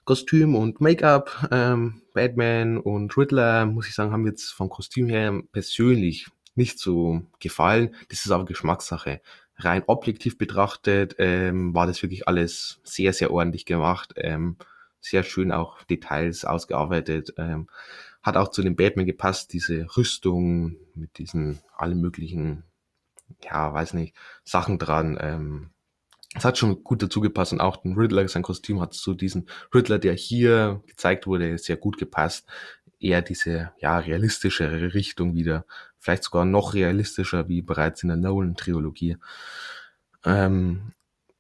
Kostüm 0.05 0.55
und 0.55 0.81
Make-up, 0.81 1.49
ähm, 1.51 2.03
Batman 2.15 2.79
und 2.79 3.17
Riddler, 3.17 3.67
muss 3.67 3.89
ich 3.89 3.95
sagen, 3.95 4.13
haben 4.13 4.27
jetzt 4.27 4.53
vom 4.53 4.71
Kostüm 4.71 5.09
her 5.09 5.43
persönlich 5.53 6.29
nicht 6.55 6.79
so 6.79 7.23
gefallen. 7.41 7.95
Das 8.09 8.25
ist 8.25 8.31
aber 8.31 8.45
Geschmackssache. 8.45 9.21
Rein 9.57 9.83
objektiv 9.87 10.39
betrachtet 10.39 11.17
ähm, 11.19 11.75
war 11.75 11.87
das 11.87 12.03
wirklich 12.03 12.29
alles 12.29 12.81
sehr, 12.85 13.13
sehr 13.13 13.31
ordentlich 13.31 13.67
gemacht. 13.67 14.15
Ähm, 14.17 14.57
sehr 15.01 15.25
schön 15.25 15.53
auch 15.53 15.83
Details 15.85 16.45
ausgearbeitet. 16.45 17.35
Ähm, 17.37 17.69
hat 18.23 18.37
auch 18.37 18.49
zu 18.49 18.63
dem 18.63 18.77
Batman 18.77 19.07
gepasst, 19.07 19.53
diese 19.53 19.87
Rüstung 19.97 20.77
mit 20.95 21.19
diesen 21.19 21.61
allen 21.77 22.01
möglichen, 22.01 22.65
ja, 23.43 23.73
weiß 23.73 23.95
nicht, 23.95 24.15
Sachen 24.45 24.79
dran. 24.79 25.19
Ähm, 25.21 25.71
es 26.35 26.45
hat 26.45 26.59
schon 26.59 26.85
gut 26.85 27.03
dazu 27.03 27.21
gepasst 27.21 27.53
und 27.53 27.61
auch 27.61 27.77
den 27.79 27.95
Riddler, 27.95 28.29
sein 28.29 28.43
Kostüm 28.43 28.81
hat 28.81 28.93
zu 28.93 29.15
diesem 29.15 29.47
Riddler, 29.75 29.99
der 29.99 30.15
hier 30.15 30.83
gezeigt 30.87 31.27
wurde, 31.27 31.57
sehr 31.59 31.77
gut 31.77 31.99
gepasst. 31.99 32.47
Eher 33.01 33.23
diese, 33.23 33.73
ja, 33.79 33.99
realistischere 33.99 34.93
Richtung 34.93 35.35
wieder. 35.35 35.65
Vielleicht 35.99 36.25
sogar 36.25 36.45
noch 36.45 36.75
realistischer 36.75 37.49
wie 37.49 37.63
bereits 37.63 38.03
in 38.03 38.09
der 38.09 38.17
Nolan-Trilogie. 38.19 39.17
Ähm, 40.25 40.93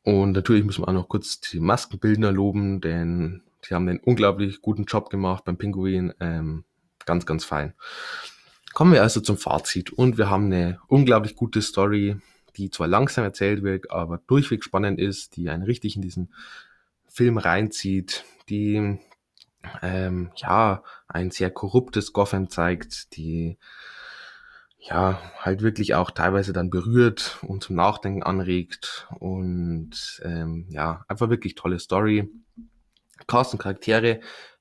und 0.04 0.32
natürlich 0.32 0.64
müssen 0.64 0.82
wir 0.82 0.88
auch 0.88 0.92
noch 0.92 1.08
kurz 1.08 1.40
die 1.40 1.60
Maskenbildner 1.60 2.32
loben, 2.32 2.80
denn 2.80 3.42
die 3.68 3.74
haben 3.74 3.88
einen 3.88 4.00
unglaublich 4.00 4.62
guten 4.62 4.84
Job 4.84 5.10
gemacht 5.10 5.44
beim 5.44 5.58
Pinguin. 5.58 6.14
Ähm, 6.20 6.64
ganz, 7.08 7.26
ganz 7.26 7.44
fein. 7.44 7.74
Kommen 8.74 8.92
wir 8.92 9.02
also 9.02 9.20
zum 9.20 9.38
Fazit 9.38 9.90
und 9.90 10.18
wir 10.18 10.30
haben 10.30 10.46
eine 10.46 10.78
unglaublich 10.86 11.34
gute 11.34 11.62
Story, 11.62 12.16
die 12.56 12.70
zwar 12.70 12.86
langsam 12.86 13.24
erzählt 13.24 13.62
wird, 13.62 13.90
aber 13.90 14.18
durchweg 14.26 14.62
spannend 14.62 15.00
ist, 15.00 15.36
die 15.36 15.48
einen 15.48 15.62
richtig 15.62 15.96
in 15.96 16.02
diesen 16.02 16.32
Film 17.08 17.38
reinzieht, 17.38 18.24
die 18.50 18.98
ähm, 19.82 20.30
ja 20.36 20.82
ein 21.08 21.30
sehr 21.30 21.50
korruptes 21.50 22.12
Gotham 22.12 22.50
zeigt, 22.50 23.16
die 23.16 23.58
ja 24.78 25.20
halt 25.38 25.62
wirklich 25.62 25.94
auch 25.94 26.10
teilweise 26.10 26.52
dann 26.52 26.70
berührt 26.70 27.38
und 27.42 27.64
zum 27.64 27.74
Nachdenken 27.74 28.22
anregt 28.22 29.08
und 29.18 30.20
ähm, 30.22 30.66
ja 30.70 31.04
einfach 31.08 31.30
wirklich 31.30 31.54
tolle 31.54 31.78
Story. 31.78 32.30
Cast 33.26 33.54
und 33.54 33.58
Charaktere 33.58 34.20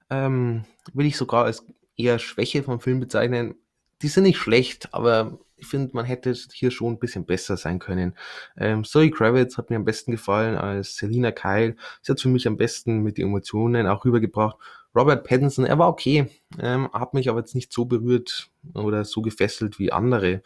ähm, 0.09 0.65
will 0.93 1.05
ich 1.05 1.17
sogar 1.17 1.45
als 1.45 1.65
eher 1.97 2.19
Schwäche 2.19 2.63
vom 2.63 2.79
Film 2.79 2.99
bezeichnen. 2.99 3.55
Die 4.01 4.07
sind 4.07 4.23
nicht 4.23 4.37
schlecht, 4.37 4.93
aber 4.93 5.39
ich 5.57 5.67
finde, 5.67 5.89
man 5.93 6.05
hätte 6.05 6.33
hier 6.53 6.69
schon 6.71 6.93
ein 6.93 6.99
bisschen 6.99 7.25
besser 7.25 7.57
sein 7.57 7.79
können. 7.79 8.15
Ähm, 8.57 8.83
Zoe 8.83 9.09
Kravitz 9.09 9.57
hat 9.57 9.69
mir 9.69 9.75
am 9.75 9.85
besten 9.85 10.11
gefallen 10.11 10.55
als 10.55 10.95
Selina 10.95 11.31
Kyle. 11.31 11.75
Sie 12.01 12.11
hat 12.11 12.21
für 12.21 12.29
mich 12.29 12.47
am 12.47 12.57
besten 12.57 13.01
mit 13.01 13.17
den 13.17 13.27
Emotionen 13.27 13.87
auch 13.87 14.05
rübergebracht. 14.05 14.57
Robert 14.95 15.27
Pattinson, 15.27 15.65
er 15.65 15.79
war 15.79 15.89
okay, 15.89 16.29
ähm, 16.59 16.89
hat 16.93 17.13
mich 17.13 17.29
aber 17.29 17.39
jetzt 17.39 17.55
nicht 17.55 17.73
so 17.73 17.85
berührt 17.85 18.49
oder 18.73 19.03
so 19.03 19.21
gefesselt 19.21 19.79
wie 19.79 19.91
andere. 19.91 20.41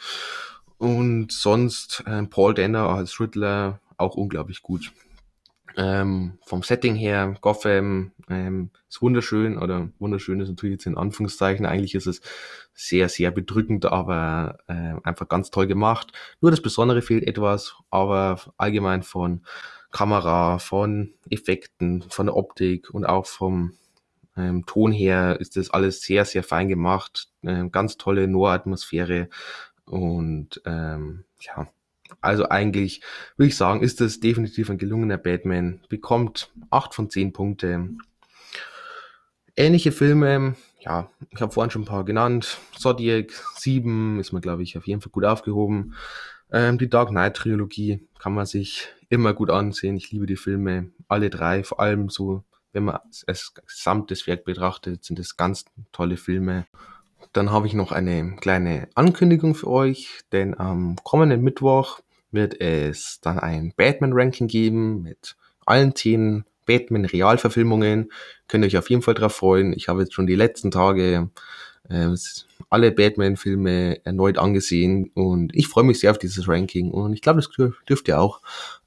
Und 0.78 1.32
sonst 1.32 2.04
ähm, 2.08 2.30
Paul 2.30 2.54
Denner 2.54 2.90
als 2.90 3.20
Riddler 3.20 3.80
auch 3.98 4.16
unglaublich 4.16 4.62
gut. 4.62 4.92
Ähm, 5.78 6.38
vom 6.46 6.64
Setting 6.64 6.96
her, 6.96 7.36
Gotham 7.42 8.12
ähm, 8.30 8.72
ist 8.90 9.02
wunderschön, 9.02 9.58
oder 9.58 9.90
wunderschön 10.00 10.40
ist 10.40 10.50
natürlich 10.50 10.74
jetzt 10.74 10.86
in 10.86 10.98
Anführungszeichen, 10.98 11.66
eigentlich 11.66 11.96
ist 11.96 12.08
es 12.08 12.22
sehr, 12.74 13.10
sehr 13.10 13.32
bedrückend, 13.32 13.86
aber 13.86 14.58
äh, 14.68 14.96
einfach 15.04 15.28
ganz 15.28 15.50
toll 15.50 15.68
gemacht. 15.68 16.12
Nur 16.42 16.52
das 16.52 16.62
Besondere 16.62 17.02
fehlt 17.02 17.28
etwas, 17.28 17.76
aber 17.90 18.40
allgemein 18.58 19.04
von 19.04 19.42
Kamera, 19.92 20.60
von 20.60 21.14
Effekten, 21.30 22.02
von 22.04 22.28
der 22.28 22.36
Optik 22.36 22.90
und 22.90 23.06
auch 23.06 23.26
vom 23.26 23.74
ähm, 24.38 24.66
Ton 24.66 24.92
her 24.92 25.38
ist 25.40 25.58
das 25.58 25.70
alles 25.70 26.02
sehr, 26.02 26.26
sehr 26.26 26.44
fein 26.44 26.68
gemacht. 26.68 27.30
Ähm, 27.44 27.72
ganz 27.72 27.98
tolle 27.98 28.28
Noir-Atmosphäre. 28.28 29.30
Und 29.86 30.62
ähm, 30.66 31.26
ja, 31.42 31.68
also 32.22 32.50
eigentlich 32.50 33.02
würde 33.36 33.50
ich 33.50 33.58
sagen, 33.58 33.82
ist 33.82 34.00
das 34.00 34.20
definitiv 34.20 34.70
ein 34.70 34.78
gelungener 34.78 35.18
Batman. 35.18 35.82
Bekommt 35.90 36.52
8 36.70 36.94
von 36.94 37.10
10 37.10 37.34
Punkte. 37.34 37.90
Ähnliche 39.56 39.92
Filme, 39.92 40.56
ja, 40.80 41.10
ich 41.30 41.42
habe 41.42 41.52
vorhin 41.52 41.72
schon 41.72 41.84
ein 41.84 41.86
paar 41.86 42.06
genannt. 42.06 42.58
Zodiac 42.78 43.32
7 43.56 44.20
ist 44.20 44.32
mir, 44.32 44.42
glaube 44.42 44.64
ich, 44.64 44.78
auf 44.78 44.88
jeden 44.88 45.02
Fall 45.02 45.12
gut 45.12 45.26
aufgehoben. 45.26 45.96
Ähm, 46.52 46.78
die 46.78 46.90
Dark 46.90 47.10
Knight 47.10 47.36
Trilogie 47.36 48.08
kann 48.20 48.34
man 48.34 48.46
sich 48.46 48.90
immer 49.10 49.34
gut 49.34 49.50
ansehen. 49.50 49.98
Ich 49.98 50.12
liebe 50.12 50.26
die 50.26 50.38
Filme, 50.38 50.92
alle 51.08 51.30
drei, 51.30 51.64
vor 51.64 51.80
allem 51.80 52.10
so, 52.10 52.44
wenn 52.72 52.86
man 52.86 53.00
es 53.28 53.54
gesamtes 53.54 54.28
Werk 54.28 54.46
betrachtet, 54.46 55.04
sind 55.04 55.20
es 55.20 55.38
ganz 55.38 55.66
tolle 55.92 56.18
Filme. 56.18 56.66
Dann 57.34 57.52
habe 57.52 57.68
ich 57.68 57.74
noch 57.74 57.92
eine 57.92 58.36
kleine 58.38 58.90
Ankündigung 58.96 59.56
für 59.56 59.68
euch, 59.68 60.22
denn 60.32 60.58
am 60.58 60.96
kommenden 61.04 61.42
Mittwoch 61.42 62.02
wird 62.32 62.60
es 62.60 63.20
dann 63.22 63.40
ein 63.40 63.74
Batman-Ranking 63.76 64.48
geben 64.48 65.04
mit 65.04 65.36
allen 65.66 65.96
zehn 65.96 66.46
Batman-Realverfilmungen. 66.66 68.12
Könnt 68.48 68.64
ihr 68.64 68.68
euch 68.68 68.78
auf 68.78 68.90
jeden 68.90 69.02
Fall 69.02 69.14
drauf 69.14 69.36
freuen. 69.36 69.74
Ich 69.74 69.88
habe 69.88 70.02
jetzt 70.02 70.14
schon 70.14 70.28
die 70.28 70.36
letzten 70.36 70.72
Tage 70.72 71.30
äh, 71.90 72.08
alle 72.70 72.92
Batman-Filme 72.92 74.06
erneut 74.06 74.38
angesehen 74.38 75.12
und 75.14 75.56
ich 75.56 75.68
freue 75.68 75.84
mich 75.84 76.00
sehr 76.00 76.12
auf 76.12 76.20
dieses 76.20 76.48
Ranking 76.48 76.92
und 76.92 77.14
ich 77.14 77.22
glaube, 77.22 77.42
das 77.42 77.50
dürft 77.88 78.08
ihr 78.08 78.20
auch. 78.20 78.42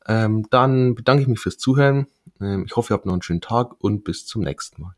Ähm, 0.06 0.46
dann 0.50 0.94
bedanke 0.94 1.22
ich 1.22 1.28
mich 1.28 1.40
fürs 1.40 1.58
Zuhören. 1.58 2.06
Ähm, 2.40 2.64
ich 2.66 2.76
hoffe, 2.76 2.92
ihr 2.92 2.94
habt 2.94 3.06
noch 3.06 3.12
einen 3.12 3.22
schönen 3.22 3.40
Tag 3.40 3.74
und 3.82 4.04
bis 4.04 4.26
zum 4.26 4.42
nächsten 4.42 4.82
Mal. 4.82 4.94